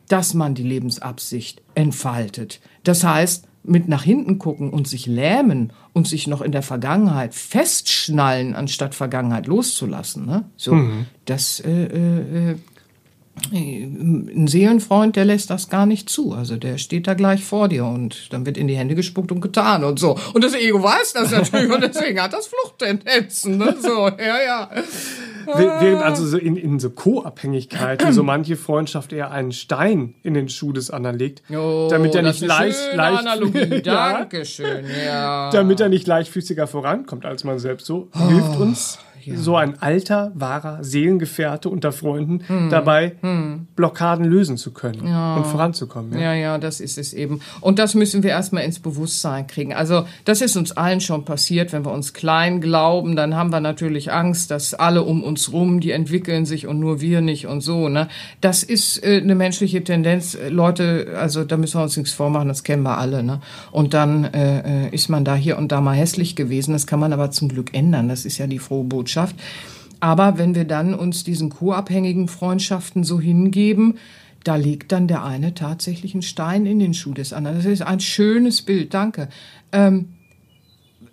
dass 0.08 0.34
man 0.34 0.54
die 0.54 0.64
Lebensabsicht 0.64 1.62
entfaltet. 1.74 2.60
Das 2.84 3.04
heißt, 3.04 3.48
mit 3.64 3.88
nach 3.88 4.04
hinten 4.04 4.40
gucken 4.40 4.72
und 4.72 4.88
sich 4.88 5.06
lähmen 5.06 5.72
und 5.94 6.08
sich 6.08 6.28
noch 6.28 6.42
in 6.42 6.52
der 6.52 6.64
Vergangenheit 6.64 7.34
festschnallen, 7.34 8.56
anstatt 8.56 8.96
Vergangenheit 8.96 9.48
loszulassen. 9.48 10.26
Ne? 10.26 10.46
So, 10.58 10.74
mhm. 10.74 11.06
das 11.26 11.60
äh, 11.60 12.52
äh, 12.52 12.56
ein 13.52 14.48
Seelenfreund, 14.48 15.16
der 15.16 15.26
lässt 15.26 15.50
das 15.50 15.70
gar 15.70 15.86
nicht 15.86 16.10
zu. 16.10 16.34
Also 16.34 16.58
der 16.58 16.78
steht 16.78 17.08
da 17.08 17.14
gleich 17.14 17.44
vor 17.44 17.68
dir 17.68 17.86
und 17.86 18.32
dann 18.34 18.46
wird 18.46 18.58
in 18.58 18.68
die 18.68 18.76
Hände 18.76 18.96
gespuckt 18.96 19.32
und 19.32 19.42
getan 19.42 19.84
und 19.84 20.00
so. 20.00 20.18
Und 20.34 20.44
das 20.44 20.54
Ego 20.54 20.82
weiß 20.82 21.14
das 21.14 21.32
natürlich 21.32 21.72
und 21.72 21.82
deswegen 21.82 22.22
hat 22.22 22.34
das 22.34 22.48
Fluchttendenzen. 22.48 23.58
Ne? 23.58 23.76
So, 23.82 24.08
ja, 24.08 24.42
ja. 24.46 24.70
Während 25.46 26.02
also 26.02 26.26
so 26.26 26.38
in, 26.38 26.56
in 26.56 26.80
so 26.80 26.90
Co-Abhängigkeiten 26.90 28.14
so 28.14 28.24
manche 28.24 28.56
Freundschaft 28.56 29.12
eher 29.14 29.32
einen 29.32 29.52
Stein 29.52 30.16
in 30.24 30.34
den 30.34 30.50
Schuh 30.50 30.72
des 30.72 30.92
anderen 30.92 31.18
legt, 31.18 31.42
oh, 31.52 31.88
damit 31.90 32.16
er 32.16 32.22
nicht 32.22 32.42
leicht, 32.42 32.96
leicht 32.96 33.20
Analogie. 33.20 33.82
Dankeschön, 33.84 34.86
ja. 35.06 35.50
Damit 35.50 35.80
er 35.80 35.90
nicht 35.90 36.08
leichtfüßiger 36.08 36.68
vorankommt 36.68 37.26
als 37.26 37.44
man 37.44 37.60
selbst. 37.60 37.86
So 37.86 38.10
hilft 38.14 38.60
uns 38.60 39.00
ja. 39.26 39.38
so 39.38 39.56
ein 39.56 39.82
alter, 39.82 40.32
wahrer 40.36 40.84
Seelengefährte 40.84 41.70
unter 41.70 41.92
Freunden 41.92 42.42
hm. 42.48 42.70
dabei, 42.70 43.16
hm. 43.22 43.68
Blockaden 43.76 44.26
lösen 44.26 44.58
zu 44.58 44.72
können 44.72 45.08
ja. 45.08 45.36
und 45.36 45.48
voranzukommen. 45.48 46.14
Ja. 46.14 46.20
ja, 46.20 46.34
ja, 46.34 46.58
das 46.58 46.80
ist 46.80 46.98
es 46.98 47.14
eben. 47.14 47.42
Und 47.60 47.80
das 47.80 47.94
müssen 47.94 48.24
wir 48.24 48.32
erstmal 48.32 48.64
ins 48.64 48.80
Bewusstsein 48.80 49.48
kriegen. 49.48 49.74
Also 49.74 50.06
das 50.26 50.42
ist 50.42 50.58
uns 50.58 50.72
allen 50.72 51.02
schon 51.02 51.26
passiert, 51.26 51.74
wenn 51.74 51.86
wir 51.86 51.92
uns 51.92 52.14
klein 52.14 52.62
glauben, 52.62 53.16
dann 53.16 53.36
haben 53.36 53.52
wir 53.52 53.60
natürlich 53.60 54.12
Angst, 54.12 54.52
dass 54.52 54.74
alle 54.74 55.04
um 55.04 55.24
uns 55.24 55.52
rum, 55.52 55.80
die 55.80 55.92
entwickeln 55.92 56.46
sich 56.46 56.68
und 56.68 56.80
nur 56.80 57.02
wir 57.02 57.22
nicht 57.22 57.48
und 57.48 57.62
so. 57.62 57.90
Ne? 57.90 58.08
Das 58.42 58.64
ist 58.64 59.04
äh, 59.04 59.20
eine 59.22 59.36
menschliche 59.36 59.84
Tendenz. 59.84 60.38
Leute, 60.50 61.16
also 61.18 61.44
da 61.44 61.58
müssen 61.58 61.80
wir 61.80 61.84
uns 61.84 61.98
nichts 61.98 62.14
vormachen, 62.14 62.48
das 62.48 62.64
kennen 62.64 62.84
wir 62.84 62.98
alle. 62.98 63.24
Ne? 63.24 63.42
Und 63.72 63.94
dann 63.94 64.26
äh, 64.26 64.86
äh 64.86 64.90
ist 64.92 65.10
man 65.10 65.24
da 65.24 65.36
hier 65.36 65.58
und 65.58 65.72
da 65.72 65.82
mal 65.82 65.96
hässlich 65.96 66.36
gewesen. 66.36 66.74
Das 66.74 66.88
kann 66.88 67.00
man 67.00 67.14
aber 67.14 67.32
zum 67.32 67.50
Glück 67.50 67.74
ändern. 67.74 68.10
Das 68.10 68.26
ist 68.26 68.38
ja 68.38 68.48
die 68.48 68.60
frohe 68.60 68.84
Botschaft. 68.84 69.11
Botschaft. 69.12 69.36
Aber 70.00 70.38
wenn 70.38 70.56
wir 70.56 70.66
dann 70.66 70.94
uns 70.94 71.24
diesen 71.24 71.50
co-abhängigen 71.50 72.28
Freundschaften 72.28 73.04
so 73.04 73.20
hingeben, 73.20 73.98
da 74.44 74.56
legt 74.56 74.92
dann 74.92 75.08
der 75.08 75.24
eine 75.24 75.54
tatsächlich 75.54 76.16
einen 76.16 76.24
Stein 76.24 76.66
in 76.66 76.80
den 76.80 76.96
Schuh 76.96 77.14
des 77.14 77.34
anderen. 77.34 77.58
Das 77.58 77.66
ist 77.66 77.84
ein 77.84 78.00
schönes 78.00 78.64
Bild, 78.64 78.96
danke. 78.96 79.30
Ähm, 79.72 80.10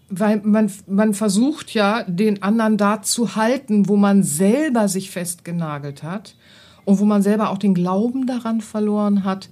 weil 0.09 0.41
man, 0.43 0.73
man 0.87 1.13
versucht 1.13 1.75
ja, 1.75 2.03
den 2.05 2.43
anderen 2.43 2.79
da 2.79 3.03
zu 3.03 3.37
halten, 3.37 3.89
wo 3.89 3.97
man 3.97 4.23
selber 4.23 4.89
sich 4.89 5.11
festgenagelt 5.11 6.03
hat 6.03 6.35
und 6.87 6.99
wo 6.99 7.05
man 7.05 7.21
selber 7.21 7.51
auch 7.51 7.59
den 7.59 7.75
Glauben 7.75 8.27
daran 8.27 8.63
verloren 8.63 9.25
hat, 9.25 9.51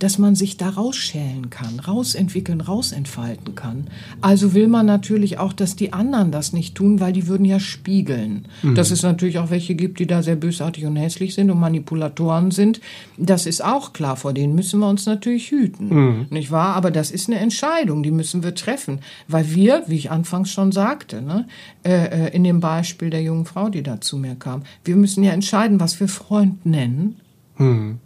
dass 0.00 0.18
man 0.18 0.34
sich 0.34 0.56
da 0.56 0.70
rausschälen 0.70 1.50
kann, 1.50 1.78
rausentwickeln, 1.78 2.62
rausentfalten 2.62 3.54
kann. 3.54 3.86
Also 4.22 4.54
will 4.54 4.66
man 4.66 4.86
natürlich 4.86 5.38
auch, 5.38 5.52
dass 5.52 5.76
die 5.76 5.92
anderen 5.92 6.32
das 6.32 6.54
nicht 6.54 6.74
tun, 6.74 7.00
weil 7.00 7.12
die 7.12 7.28
würden 7.28 7.44
ja 7.44 7.60
spiegeln. 7.60 8.48
Mhm. 8.62 8.74
Dass 8.74 8.90
es 8.90 9.02
natürlich 9.02 9.38
auch 9.38 9.50
welche 9.50 9.74
gibt, 9.74 10.00
die 10.00 10.06
da 10.06 10.22
sehr 10.22 10.36
bösartig 10.36 10.86
und 10.86 10.96
hässlich 10.96 11.34
sind 11.34 11.50
und 11.50 11.60
Manipulatoren 11.60 12.50
sind. 12.50 12.80
Das 13.18 13.44
ist 13.44 13.62
auch 13.62 13.92
klar, 13.92 14.16
vor 14.16 14.32
denen 14.32 14.54
müssen 14.54 14.80
wir 14.80 14.88
uns 14.88 15.04
natürlich 15.04 15.50
hüten. 15.50 15.88
Mhm. 15.88 16.26
Nicht 16.30 16.50
wahr? 16.50 16.74
Aber 16.76 16.90
das 16.90 17.10
ist 17.10 17.28
eine 17.28 17.38
Entscheidung, 17.38 18.02
die 18.02 18.10
müssen 18.10 18.42
wir 18.42 18.54
treffen. 18.54 19.00
Weil 19.28 19.54
wir, 19.54 19.84
wie 19.86 19.96
ich 19.96 20.10
anfangs 20.10 20.50
schon 20.50 20.72
sagte, 20.72 21.20
ne, 21.20 21.46
äh, 21.84 22.26
äh 22.26 22.34
in 22.34 22.42
dem 22.42 22.60
Beispiel 22.60 23.10
der 23.10 23.22
jungen 23.22 23.44
Frau, 23.44 23.68
die 23.68 23.82
da 23.82 24.00
zu 24.00 24.16
mir 24.16 24.34
kam, 24.34 24.62
wir 24.82 24.96
müssen 24.96 25.22
ja 25.22 25.32
entscheiden, 25.32 25.78
was 25.78 26.00
wir 26.00 26.08
Freund 26.08 26.64
nennen. 26.64 27.16
Mhm 27.58 27.98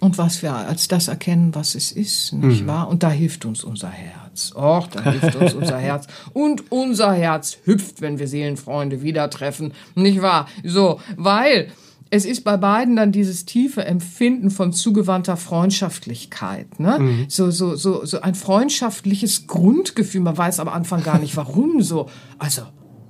und 0.00 0.16
was 0.16 0.42
wir 0.42 0.54
als 0.54 0.88
das 0.88 1.08
erkennen, 1.08 1.54
was 1.54 1.74
es 1.74 1.92
ist, 1.92 2.32
nicht 2.32 2.62
mhm. 2.62 2.66
wahr? 2.66 2.88
Und 2.88 3.02
da 3.02 3.10
hilft 3.10 3.44
uns 3.44 3.62
unser 3.62 3.90
Herz. 3.90 4.52
Och, 4.56 4.88
da 4.88 5.02
hilft 5.02 5.36
uns 5.36 5.52
unser 5.52 5.76
Herz. 5.78 6.06
Und 6.32 6.72
unser 6.72 7.12
Herz 7.12 7.58
hüpft, 7.64 8.00
wenn 8.00 8.18
wir 8.18 8.26
Seelenfreunde 8.26 9.02
wieder 9.02 9.28
treffen, 9.28 9.72
nicht 9.94 10.22
wahr? 10.22 10.48
So, 10.64 11.00
weil 11.16 11.70
es 12.08 12.24
ist 12.24 12.44
bei 12.44 12.56
beiden 12.56 12.96
dann 12.96 13.12
dieses 13.12 13.44
tiefe 13.44 13.84
Empfinden 13.84 14.50
von 14.50 14.72
zugewandter 14.72 15.36
Freundschaftlichkeit, 15.36 16.80
ne? 16.80 16.98
Mhm. 16.98 17.26
So, 17.28 17.50
so, 17.50 17.76
so, 17.76 18.04
so 18.04 18.22
ein 18.22 18.34
freundschaftliches 18.34 19.46
Grundgefühl. 19.46 20.22
Man 20.22 20.36
weiß 20.36 20.60
am 20.60 20.68
Anfang 20.68 21.04
gar 21.04 21.18
nicht, 21.18 21.36
warum 21.36 21.82
so. 21.82 22.08
Also, 22.38 22.62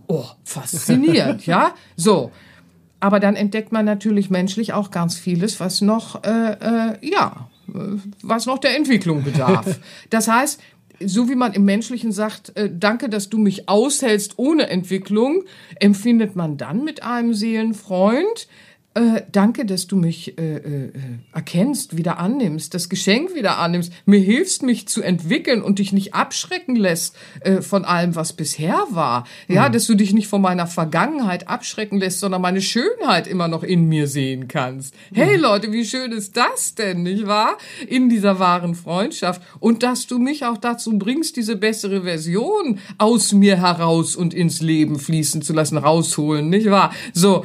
oh, 0.09 0.27
faszinierend, 0.45 1.47
ja? 1.47 1.75
So. 1.97 2.33
Aber 3.01 3.19
dann 3.19 3.35
entdeckt 3.35 3.73
man 3.73 3.87
natürlich 3.87 4.31
menschlich 4.31 4.73
auch 4.73 4.91
ganz 4.91 5.17
vieles, 5.17 5.59
was 5.59 5.81
noch, 5.81 6.23
äh, 6.23 6.53
äh, 6.53 6.97
ja, 7.01 7.49
was 8.23 8.47
noch 8.47 8.59
der 8.59 8.77
Entwicklung 8.77 9.23
bedarf. 9.25 9.81
Das 10.11 10.29
heißt, 10.29 10.61
so 11.03 11.31
wie 11.31 11.35
man 11.35 11.55
im 11.55 11.65
Menschlichen 11.65 12.13
sagt, 12.13 12.57
äh, 12.57 12.71
danke, 12.73 13.09
dass 13.09 13.31
du 13.31 13.39
mich 13.39 13.69
aushältst 13.69 14.35
ohne 14.37 14.69
Entwicklung, 14.69 15.45
empfindet 15.77 16.37
man 16.37 16.59
dann 16.59 16.85
mit 16.85 17.03
einem 17.03 17.33
Seelenfreund, 17.33 18.49
äh, 18.95 19.23
danke, 19.31 19.65
dass 19.67 19.87
du 19.87 19.95
mich 19.95 20.37
äh, 20.37 20.57
äh, 20.57 20.91
erkennst, 21.33 21.97
wieder 21.97 22.19
annimmst, 22.19 22.75
das 22.75 22.89
Geschenk 22.89 23.37
wieder 23.37 23.59
annimmst, 23.59 23.93
mir 24.05 24.19
hilfst, 24.19 24.65
mich 24.65 24.89
zu 24.89 25.01
entwickeln 25.01 25.63
und 25.63 25.79
dich 25.79 25.93
nicht 25.93 26.13
abschrecken 26.13 26.75
lässt 26.75 27.15
äh, 27.43 27.63
von 27.63 27.85
allem, 27.85 28.17
was 28.17 28.33
bisher 28.33 28.85
war. 28.91 29.29
Ja, 29.47 29.69
mhm. 29.69 29.73
dass 29.75 29.87
du 29.87 29.95
dich 29.95 30.13
nicht 30.13 30.27
von 30.27 30.43
meiner 30.43 30.67
Vergangenheit 30.67 31.47
abschrecken 31.47 32.01
lässt, 32.01 32.19
sondern 32.19 32.43
meine 32.43 32.61
Schönheit 32.61 33.29
immer 33.29 33.47
noch 33.47 33.63
in 33.63 33.85
mir 33.85 34.09
sehen 34.09 34.49
kannst. 34.49 34.93
Hey 35.15 35.37
mhm. 35.37 35.43
Leute, 35.45 35.71
wie 35.71 35.85
schön 35.85 36.11
ist 36.11 36.37
das 36.37 36.75
denn, 36.75 37.05
nicht 37.05 37.29
wahr? 37.29 37.59
In 37.87 38.09
dieser 38.09 38.41
wahren 38.41 38.75
Freundschaft. 38.75 39.41
Und 39.61 39.85
dass 39.85 40.09
du 40.09 40.19
mich 40.19 40.45
auch 40.45 40.59
dazu 40.59 40.99
bringst, 40.99 41.37
diese 41.37 41.55
bessere 41.55 42.03
Version 42.03 42.81
aus 42.99 43.33
mir 43.33 43.57
heraus 43.57 44.17
und 44.17 44.35
ins 44.35 44.61
Leben 44.61 44.99
fließen 44.99 45.43
zu 45.43 45.53
lassen, 45.53 45.79
rausholen, 45.79 46.49
nicht 46.49 46.69
wahr? 46.71 46.93
So. 47.13 47.45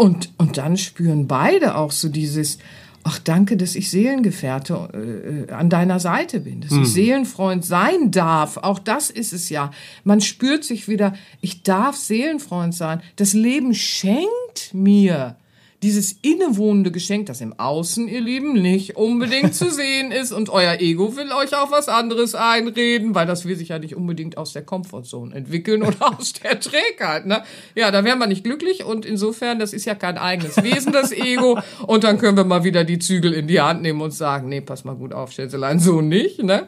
Und, 0.00 0.30
und 0.38 0.56
dann 0.56 0.78
spüren 0.78 1.26
beide 1.26 1.74
auch 1.74 1.90
so 1.90 2.08
dieses, 2.08 2.56
ach 3.04 3.18
danke, 3.18 3.58
dass 3.58 3.74
ich 3.74 3.90
Seelengefährte 3.90 5.46
äh, 5.50 5.52
an 5.52 5.68
deiner 5.68 6.00
Seite 6.00 6.40
bin, 6.40 6.62
dass 6.62 6.70
hm. 6.70 6.84
ich 6.84 6.88
Seelenfreund 6.88 7.66
sein 7.66 8.10
darf. 8.10 8.56
Auch 8.56 8.78
das 8.78 9.10
ist 9.10 9.34
es 9.34 9.50
ja. 9.50 9.72
Man 10.02 10.22
spürt 10.22 10.64
sich 10.64 10.88
wieder, 10.88 11.12
ich 11.42 11.64
darf 11.64 11.96
Seelenfreund 11.96 12.74
sein. 12.74 13.02
Das 13.16 13.34
Leben 13.34 13.74
schenkt 13.74 14.72
mir 14.72 15.36
dieses 15.82 16.12
innewohnende 16.20 16.90
Geschenk, 16.90 17.26
das 17.26 17.40
im 17.40 17.58
Außen, 17.58 18.06
ihr 18.06 18.20
Lieben, 18.20 18.52
nicht 18.52 18.96
unbedingt 18.96 19.54
zu 19.54 19.70
sehen 19.70 20.12
ist 20.12 20.32
und 20.32 20.50
euer 20.50 20.74
Ego 20.80 21.16
will 21.16 21.32
euch 21.32 21.54
auch 21.54 21.70
was 21.70 21.88
anderes 21.88 22.34
einreden, 22.34 23.14
weil 23.14 23.26
das 23.26 23.46
will 23.46 23.56
sich 23.56 23.68
ja 23.68 23.78
nicht 23.78 23.96
unbedingt 23.96 24.36
aus 24.36 24.52
der 24.52 24.62
Comfortzone 24.62 25.34
entwickeln 25.34 25.82
oder 25.82 25.96
aus 26.18 26.34
der 26.34 26.60
Trägheit, 26.60 27.26
ne? 27.26 27.42
Ja, 27.74 27.90
da 27.90 28.04
wären 28.04 28.18
wir 28.18 28.26
nicht 28.26 28.44
glücklich 28.44 28.84
und 28.84 29.06
insofern, 29.06 29.58
das 29.58 29.72
ist 29.72 29.86
ja 29.86 29.94
kein 29.94 30.18
eigenes 30.18 30.62
Wesen, 30.62 30.92
das 30.92 31.12
Ego 31.12 31.58
und 31.86 32.04
dann 32.04 32.18
können 32.18 32.36
wir 32.36 32.44
mal 32.44 32.64
wieder 32.64 32.84
die 32.84 32.98
Zügel 32.98 33.32
in 33.32 33.48
die 33.48 33.60
Hand 33.60 33.82
nehmen 33.82 34.02
und 34.02 34.12
sagen, 34.12 34.48
nee, 34.48 34.60
pass 34.60 34.84
mal 34.84 34.96
gut 34.96 35.14
auf, 35.14 35.32
Schätzelein, 35.32 35.80
so 35.80 36.02
nicht, 36.02 36.42
ne? 36.42 36.66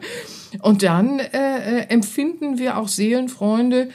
Und 0.61 0.83
dann 0.83 1.19
äh, 1.19 1.27
äh, 1.33 1.89
empfinden 1.89 2.57
wir 2.57 2.77
auch 2.77 2.87
Seelenfreunde, 2.87 3.89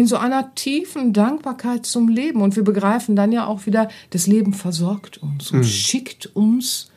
in 0.00 0.06
so 0.06 0.16
einer 0.16 0.54
tiefen 0.54 1.12
Dankbarkeit 1.12 1.84
zum 1.84 2.08
Leben. 2.08 2.40
Und 2.40 2.56
wir 2.56 2.64
begreifen 2.64 3.16
dann 3.16 3.32
ja 3.32 3.46
auch 3.46 3.66
wieder, 3.66 3.90
das 4.08 4.26
Leben 4.26 4.54
versorgt 4.54 5.18
uns 5.18 5.50
und 5.50 5.58
mhm. 5.58 5.64
schickt 5.64 6.34
uns 6.34 6.90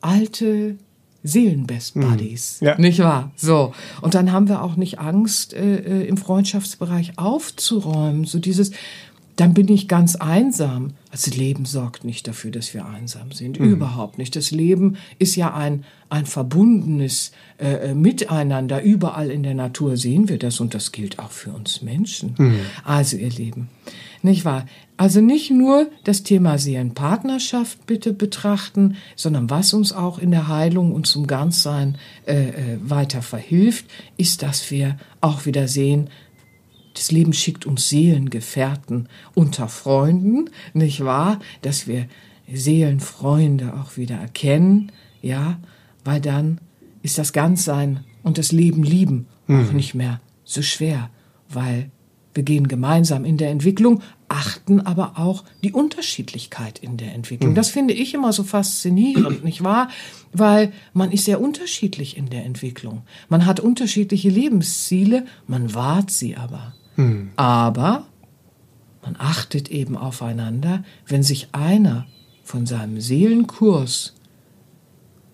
alte 0.00 0.76
Seelenbest 1.22 1.94
Buddies, 1.94 2.58
Ja. 2.60 2.76
nicht 2.78 2.98
wahr? 2.98 3.30
So. 3.36 3.72
Und 4.00 4.16
dann 4.16 4.32
haben 4.32 4.48
wir 4.48 4.64
auch 4.64 4.74
nicht 4.74 4.98
Angst, 4.98 5.54
äh, 5.54 5.76
äh, 5.76 6.08
im 6.08 6.16
Freundschaftsbereich 6.16 7.16
aufzuräumen. 7.16 8.24
So 8.24 8.40
dieses, 8.40 8.72
dann 9.36 9.54
bin 9.54 9.68
ich 9.68 9.86
ganz 9.86 10.16
einsam. 10.16 10.94
Also 11.12 11.30
das 11.30 11.36
Leben 11.36 11.66
sorgt 11.66 12.04
nicht 12.04 12.26
dafür, 12.26 12.50
dass 12.50 12.72
wir 12.72 12.86
einsam 12.86 13.32
sind. 13.32 13.58
Überhaupt 13.58 14.16
nicht. 14.16 14.34
Das 14.34 14.50
Leben 14.50 14.96
ist 15.18 15.36
ja 15.36 15.52
ein, 15.52 15.84
ein 16.08 16.24
verbundenes 16.24 17.32
äh, 17.58 17.90
äh, 17.90 17.94
Miteinander. 17.94 18.82
Überall 18.82 19.30
in 19.30 19.42
der 19.42 19.54
Natur 19.54 19.98
sehen 19.98 20.30
wir 20.30 20.38
das 20.38 20.58
und 20.58 20.72
das 20.72 20.90
gilt 20.90 21.18
auch 21.18 21.30
für 21.30 21.50
uns 21.50 21.82
Menschen. 21.82 22.34
Also 22.82 23.18
ihr 23.18 23.28
Lieben, 23.28 23.68
nicht 24.22 24.46
wahr? 24.46 24.64
Also 24.96 25.20
nicht 25.20 25.50
nur 25.50 25.90
das 26.04 26.22
Thema 26.22 26.56
Seelenpartnerschaft 26.56 27.84
bitte 27.84 28.14
betrachten, 28.14 28.96
sondern 29.14 29.50
was 29.50 29.74
uns 29.74 29.92
auch 29.92 30.18
in 30.18 30.30
der 30.30 30.48
Heilung 30.48 30.94
und 30.94 31.06
zum 31.06 31.26
Ganzsein 31.26 31.98
äh, 32.24 32.48
äh, 32.48 32.78
weiter 32.80 33.20
verhilft, 33.20 33.84
ist, 34.16 34.42
dass 34.42 34.70
wir 34.70 34.96
auch 35.20 35.44
wieder 35.44 35.68
sehen, 35.68 36.08
das 36.94 37.10
Leben 37.10 37.32
schickt 37.32 37.66
uns 37.66 37.88
Seelengefährten 37.88 39.08
unter 39.34 39.68
Freunden, 39.68 40.50
nicht 40.74 41.04
wahr? 41.04 41.38
Dass 41.62 41.86
wir 41.86 42.06
Seelenfreunde 42.52 43.74
auch 43.74 43.96
wieder 43.96 44.16
erkennen, 44.16 44.92
ja, 45.22 45.58
weil 46.04 46.20
dann 46.20 46.60
ist 47.02 47.18
das 47.18 47.32
Ganzsein 47.32 48.04
und 48.22 48.38
das 48.38 48.52
Leben 48.52 48.82
lieben 48.82 49.26
auch 49.48 49.72
nicht 49.72 49.94
mehr 49.94 50.20
so 50.44 50.62
schwer, 50.62 51.10
weil 51.48 51.90
wir 52.34 52.42
gehen 52.42 52.68
gemeinsam 52.68 53.24
in 53.24 53.36
der 53.36 53.50
Entwicklung, 53.50 54.02
achten 54.28 54.80
aber 54.80 55.18
auch 55.18 55.44
die 55.62 55.72
Unterschiedlichkeit 55.72 56.78
in 56.78 56.96
der 56.96 57.14
Entwicklung. 57.14 57.54
Das 57.54 57.68
finde 57.68 57.92
ich 57.92 58.14
immer 58.14 58.32
so 58.32 58.42
faszinierend, 58.42 59.44
nicht 59.44 59.62
wahr? 59.62 59.88
Weil 60.32 60.72
man 60.94 61.12
ist 61.12 61.26
sehr 61.26 61.40
unterschiedlich 61.40 62.16
in 62.16 62.30
der 62.30 62.46
Entwicklung. 62.46 63.02
Man 63.28 63.44
hat 63.44 63.60
unterschiedliche 63.60 64.30
Lebensziele, 64.30 65.26
man 65.46 65.74
wahrt 65.74 66.10
sie 66.10 66.36
aber. 66.36 66.72
Aber 67.36 68.06
man 69.02 69.16
achtet 69.18 69.70
eben 69.70 69.96
aufeinander, 69.96 70.84
wenn 71.06 71.22
sich 71.22 71.48
einer 71.52 72.06
von 72.44 72.66
seinem 72.66 73.00
Seelenkurs 73.00 74.14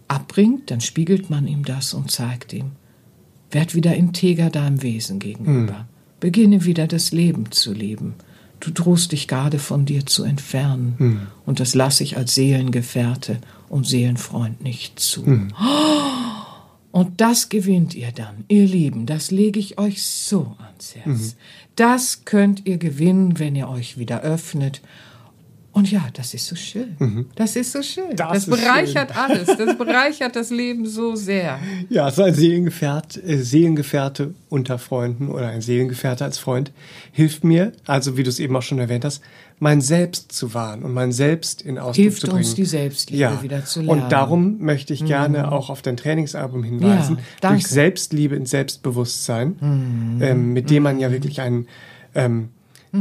abbringt, 0.08 0.70
dann 0.70 0.80
spiegelt 0.80 1.30
man 1.30 1.46
ihm 1.46 1.64
das 1.64 1.92
und 1.94 2.10
zeigt 2.10 2.52
ihm, 2.52 2.72
werd 3.50 3.74
wieder 3.74 3.94
integer 3.94 4.50
deinem 4.50 4.82
Wesen 4.82 5.18
gegenüber. 5.18 5.86
Beginne 6.20 6.64
wieder 6.64 6.86
das 6.86 7.12
Leben 7.12 7.50
zu 7.50 7.72
leben. 7.72 8.14
Du 8.60 8.70
drohst 8.72 9.12
dich 9.12 9.28
gerade 9.28 9.58
von 9.58 9.84
dir 9.84 10.04
zu 10.06 10.24
entfernen. 10.24 10.94
Und 11.46 11.60
das 11.60 11.74
lasse 11.74 12.02
ich 12.02 12.16
als 12.16 12.34
Seelengefährte 12.34 13.38
und 13.68 13.86
Seelenfreund 13.86 14.62
nicht 14.62 14.98
zu. 14.98 15.24
Und 16.98 17.20
das 17.20 17.48
gewinnt 17.48 17.94
ihr 17.94 18.10
dann, 18.10 18.44
ihr 18.48 18.66
Lieben. 18.66 19.06
Das 19.06 19.30
lege 19.30 19.60
ich 19.60 19.78
euch 19.78 20.02
so 20.02 20.56
ans 20.58 20.96
Herz. 20.96 21.36
Das 21.76 22.24
könnt 22.24 22.66
ihr 22.66 22.76
gewinnen, 22.76 23.38
wenn 23.38 23.54
ihr 23.54 23.68
euch 23.68 23.98
wieder 23.98 24.22
öffnet. 24.22 24.82
Und 25.70 25.92
ja, 25.92 26.08
das 26.14 26.34
ist 26.34 26.48
so 26.48 26.56
schön. 26.56 27.28
Das 27.36 27.54
ist 27.54 27.70
so 27.70 27.82
schön. 27.82 28.16
Das 28.16 28.46
Das, 28.46 28.46
bereichert 28.46 29.16
alles. 29.16 29.46
Das 29.46 29.78
bereichert 29.78 30.34
das 30.34 30.50
Leben 30.50 30.86
so 30.86 31.14
sehr. 31.14 31.60
Ja, 31.88 32.10
so 32.10 32.24
ein 32.24 32.34
Seelengefährt, 32.34 33.16
äh, 33.24 33.36
Seelengefährte 33.36 34.34
unter 34.48 34.80
Freunden 34.80 35.28
oder 35.28 35.46
ein 35.46 35.60
Seelengefährte 35.60 36.24
als 36.24 36.38
Freund 36.38 36.72
hilft 37.12 37.44
mir, 37.44 37.74
also 37.86 38.16
wie 38.16 38.24
du 38.24 38.28
es 38.28 38.40
eben 38.40 38.56
auch 38.56 38.62
schon 38.62 38.80
erwähnt 38.80 39.04
hast, 39.04 39.22
mein 39.60 39.80
Selbst 39.80 40.32
zu 40.32 40.54
wahren 40.54 40.82
und 40.82 40.92
mein 40.92 41.12
Selbst 41.12 41.62
in 41.62 41.78
Ausdruck 41.78 41.96
Hilft 41.96 42.20
zu 42.20 42.26
bringen. 42.28 42.38
uns, 42.38 42.54
die 42.54 42.64
Selbstliebe 42.64 43.20
ja. 43.20 43.42
wieder 43.42 43.64
zu 43.64 43.80
lernen. 43.80 43.98
Mhm. 43.98 44.04
Und 44.04 44.12
darum 44.12 44.58
möchte 44.58 44.92
ich 44.92 45.04
gerne 45.04 45.50
auch 45.50 45.70
auf 45.70 45.82
dein 45.82 45.96
Trainingsalbum 45.96 46.62
hinweisen. 46.62 47.16
Ja, 47.16 47.22
danke. 47.40 47.56
Mhm. 47.56 47.60
durch 47.60 47.66
Selbstliebe 47.66 48.36
ins 48.36 48.50
Selbstbewusstsein, 48.50 49.56
ähm, 50.20 50.52
mit 50.52 50.70
dem 50.70 50.82
man 50.82 50.98
ja 50.98 51.10
wirklich 51.10 51.40
einen 51.40 51.66
ähm, 52.14 52.50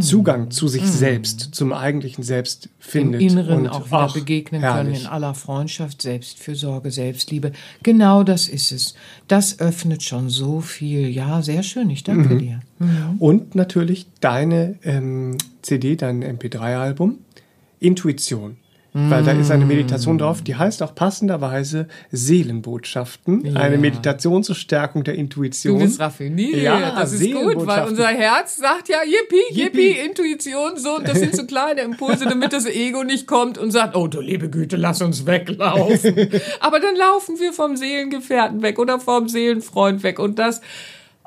Zugang 0.01 0.51
zu 0.51 0.67
sich 0.67 0.83
selbst, 0.83 1.55
zum 1.55 1.71
eigentlichen 1.71 2.23
Selbst 2.23 2.65
Im 2.65 2.71
findet. 2.79 3.21
Inneren 3.21 3.59
und 3.61 3.69
auch 3.69 3.85
wieder 3.87 3.97
ach, 3.99 4.13
begegnen 4.13 4.61
können 4.61 4.73
herrlich. 4.73 5.01
in 5.01 5.07
aller 5.07 5.33
Freundschaft, 5.33 6.01
Selbstfürsorge, 6.01 6.91
Selbstliebe. 6.91 7.53
Genau 7.83 8.23
das 8.23 8.47
ist 8.49 8.71
es. 8.71 8.95
Das 9.27 9.59
öffnet 9.59 10.03
schon 10.03 10.29
so 10.29 10.59
viel. 10.61 11.07
Ja, 11.09 11.41
sehr 11.41 11.63
schön. 11.63 11.89
Ich 11.89 12.03
danke 12.03 12.33
Mhm. 12.35 12.39
dir. 12.39 12.59
Und 13.19 13.55
natürlich 13.55 14.07
deine 14.19 14.75
ähm, 14.83 15.37
CD, 15.61 15.95
dein 15.95 16.23
MP3-Album, 16.23 17.19
Intuition. 17.79 18.57
Weil 19.09 19.23
da 19.23 19.31
ist 19.31 19.51
eine 19.51 19.65
Mm. 19.65 19.67
Meditation 19.67 20.17
drauf, 20.17 20.41
die 20.41 20.55
heißt 20.55 20.81
auch 20.81 20.95
passenderweise 20.95 21.87
Seelenbotschaften. 22.11 23.55
Eine 23.55 23.77
Meditation 23.77 24.43
zur 24.43 24.55
Stärkung 24.55 25.03
der 25.03 25.15
Intuition. 25.15 25.77
Du 25.77 25.85
bist 25.85 25.99
raffiniert. 25.99 26.57
Ja, 26.57 26.95
das 26.95 27.13
ist 27.13 27.31
gut, 27.31 27.67
weil 27.67 27.87
unser 27.87 28.07
Herz 28.07 28.57
sagt 28.57 28.89
ja, 28.89 28.97
yippie, 29.03 29.35
yippie, 29.51 29.89
Yippie. 29.89 29.99
Intuition, 30.05 30.77
so, 30.77 30.99
das 30.99 31.19
sind 31.19 31.35
so 31.35 31.45
kleine 31.45 31.81
Impulse, 31.81 32.25
damit 32.25 32.53
das 32.53 32.65
Ego 32.65 33.03
nicht 33.03 33.27
kommt 33.27 33.57
und 33.57 33.71
sagt, 33.71 33.95
oh, 33.95 34.07
du 34.07 34.19
liebe 34.19 34.49
Güte, 34.49 34.77
lass 34.77 35.01
uns 35.01 35.25
weglaufen. 35.25 36.15
Aber 36.59 36.79
dann 36.79 36.95
laufen 36.95 37.39
wir 37.39 37.53
vom 37.53 37.75
Seelengefährten 37.77 38.61
weg 38.61 38.79
oder 38.79 38.99
vom 38.99 39.29
Seelenfreund 39.29 40.03
weg 40.03 40.17
und 40.19 40.39
das, 40.39 40.61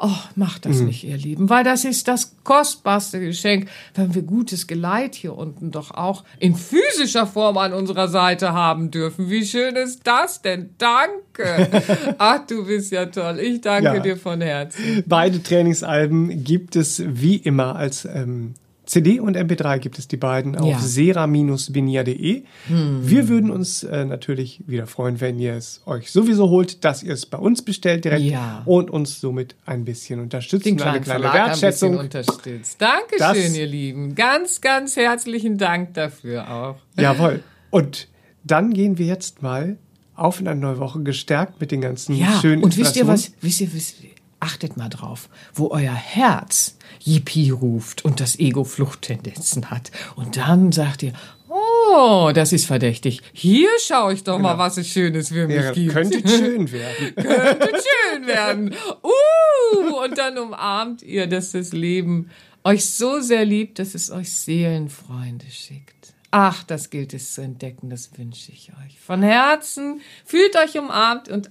oh, 0.00 0.08
macht 0.34 0.64
Mhm. 0.64 0.70
das 0.70 0.80
nicht, 0.80 1.04
ihr 1.04 1.16
Lieben, 1.16 1.48
weil 1.50 1.62
das 1.62 1.84
ist 1.84 2.08
das 2.08 2.34
kostbarste 2.42 3.20
Geschenk, 3.20 3.68
wenn 3.94 4.14
wir 4.14 4.22
gutes 4.22 4.66
Geleit 4.66 5.14
hier 5.14 5.36
unten 5.36 5.70
doch 5.70 5.90
auch 5.92 6.24
in 6.38 6.54
physischer 6.56 7.26
Form 7.26 7.56
an 7.58 7.72
unserer 7.72 8.08
Seite 8.08 8.52
haben 8.52 8.90
dürfen. 8.90 9.30
Wie 9.30 9.44
schön 9.44 9.76
ist 9.76 10.00
das 10.04 10.42
denn? 10.42 10.70
Danke. 10.78 11.68
Ach, 12.18 12.46
du 12.46 12.66
bist 12.66 12.90
ja 12.92 13.06
toll. 13.06 13.38
Ich 13.40 13.60
danke 13.60 13.84
Ja. 13.84 13.98
dir 14.00 14.16
von 14.16 14.40
Herzen. 14.40 15.04
Beide 15.06 15.42
Trainingsalben 15.42 16.42
gibt 16.44 16.76
es 16.76 17.02
wie 17.06 17.36
immer 17.36 17.76
als 17.76 18.04
ähm, 18.06 18.54
CD 18.90 19.20
und 19.20 19.36
MP3 19.36 19.78
gibt 19.78 20.00
es 20.00 20.08
die 20.08 20.16
beiden 20.16 20.56
auf 20.56 20.68
Ja. 20.68 20.78
sera-venia.de. 20.80 22.42
Wir 22.68 23.28
würden 23.28 23.50
uns 23.52 23.84
äh, 23.84 24.04
natürlich 24.04 24.62
wieder 24.66 24.88
freuen, 24.88 25.20
wenn 25.20 25.38
ihr 25.38 25.54
es 25.54 25.80
euch 25.86 26.10
sowieso 26.10 26.48
holt, 26.50 26.84
dass 26.84 27.04
ihr 27.04 27.12
es 27.12 27.24
bei 27.26 27.38
uns 27.38 27.62
bestellt 27.62 28.04
direkt 28.04 28.22
Ja. 28.22 28.62
und 28.64 28.90
uns 28.90 29.20
somit 29.20 29.54
ein 29.64 29.84
bisschen 29.84 30.18
unterstützt. 30.18 30.66
Den 30.66 30.74
und 30.74 30.82
eine 30.82 31.00
kleinen 31.00 31.04
kleine 31.04 31.20
Verlag 31.30 31.48
Wertschätzung. 31.50 31.98
ein 32.00 32.08
bisschen 32.08 32.20
unterstützt. 32.24 32.80
Dankeschön, 32.82 33.18
Das- 33.46 33.56
ihr 33.56 33.66
Lieben. 33.66 34.14
Ganz, 34.16 34.60
ganz 34.60 34.96
herzlichen 34.96 35.56
Dank 35.56 35.94
dafür 35.94 36.50
auch. 36.50 36.76
Jawohl. 36.98 37.44
Und 37.70 38.08
dann 38.42 38.72
gehen 38.72 38.98
wir 38.98 39.06
jetzt 39.06 39.40
mal 39.40 39.76
auf 40.16 40.40
in 40.40 40.48
eine 40.48 40.58
neue 40.60 40.78
Woche, 40.78 41.00
gestärkt 41.04 41.60
mit 41.60 41.70
den 41.70 41.80
ganzen 41.80 42.16
Ja, 42.16 42.40
schönen 42.40 42.64
und 42.64 42.76
wisst 42.76 42.96
ihr 42.96 43.06
was? 43.06 43.30
Wisst 43.40 43.60
ihr, 43.60 43.72
wisst 43.72 44.02
ihr, 44.02 44.10
achtet 44.40 44.76
mal 44.76 44.88
drauf, 44.88 45.28
wo 45.54 45.70
euer 45.70 45.94
Herz 45.94 46.76
Yippie 47.02 47.50
ruft 47.50 48.04
und 48.04 48.20
das 48.20 48.38
Ego 48.38 48.64
Fluchttendenzen 48.64 49.70
hat. 49.70 49.90
Und 50.16 50.36
dann 50.36 50.72
sagt 50.72 51.02
ihr, 51.02 51.12
oh, 51.48 52.30
das 52.34 52.52
ist 52.52 52.66
verdächtig. 52.66 53.20
Hier 53.32 53.68
schaue 53.86 54.14
ich 54.14 54.24
doch 54.24 54.38
mal, 54.38 54.58
was 54.58 54.76
es 54.76 54.88
Schönes 54.88 55.28
für 55.28 55.46
mich 55.46 55.56
Genau. 55.56 55.66
Ja, 55.66 55.72
gibt. 55.72 55.92
könnte 55.92 56.28
schön 56.28 56.72
werden. 56.72 57.14
könnte 57.14 57.82
schön 58.12 58.26
werden. 58.26 58.74
Uh, 59.02 60.04
und 60.04 60.16
dann 60.16 60.38
umarmt 60.38 61.02
ihr, 61.02 61.26
dass 61.26 61.52
das 61.52 61.72
Leben 61.72 62.30
euch 62.64 62.90
so 62.90 63.20
sehr 63.20 63.44
liebt, 63.44 63.78
dass 63.78 63.94
es 63.94 64.10
euch 64.10 64.32
Seelenfreunde 64.32 65.46
schickt. 65.50 66.14
Ach, 66.32 66.62
das 66.62 66.90
gilt 66.90 67.12
es 67.12 67.34
zu 67.34 67.42
entdecken, 67.42 67.90
das 67.90 68.16
wünsche 68.16 68.52
ich 68.52 68.70
euch. 68.84 69.00
Von 69.00 69.22
Herzen, 69.22 70.00
fühlt 70.24 70.54
euch 70.56 70.78
umarmt 70.78 71.28
und 71.28 71.50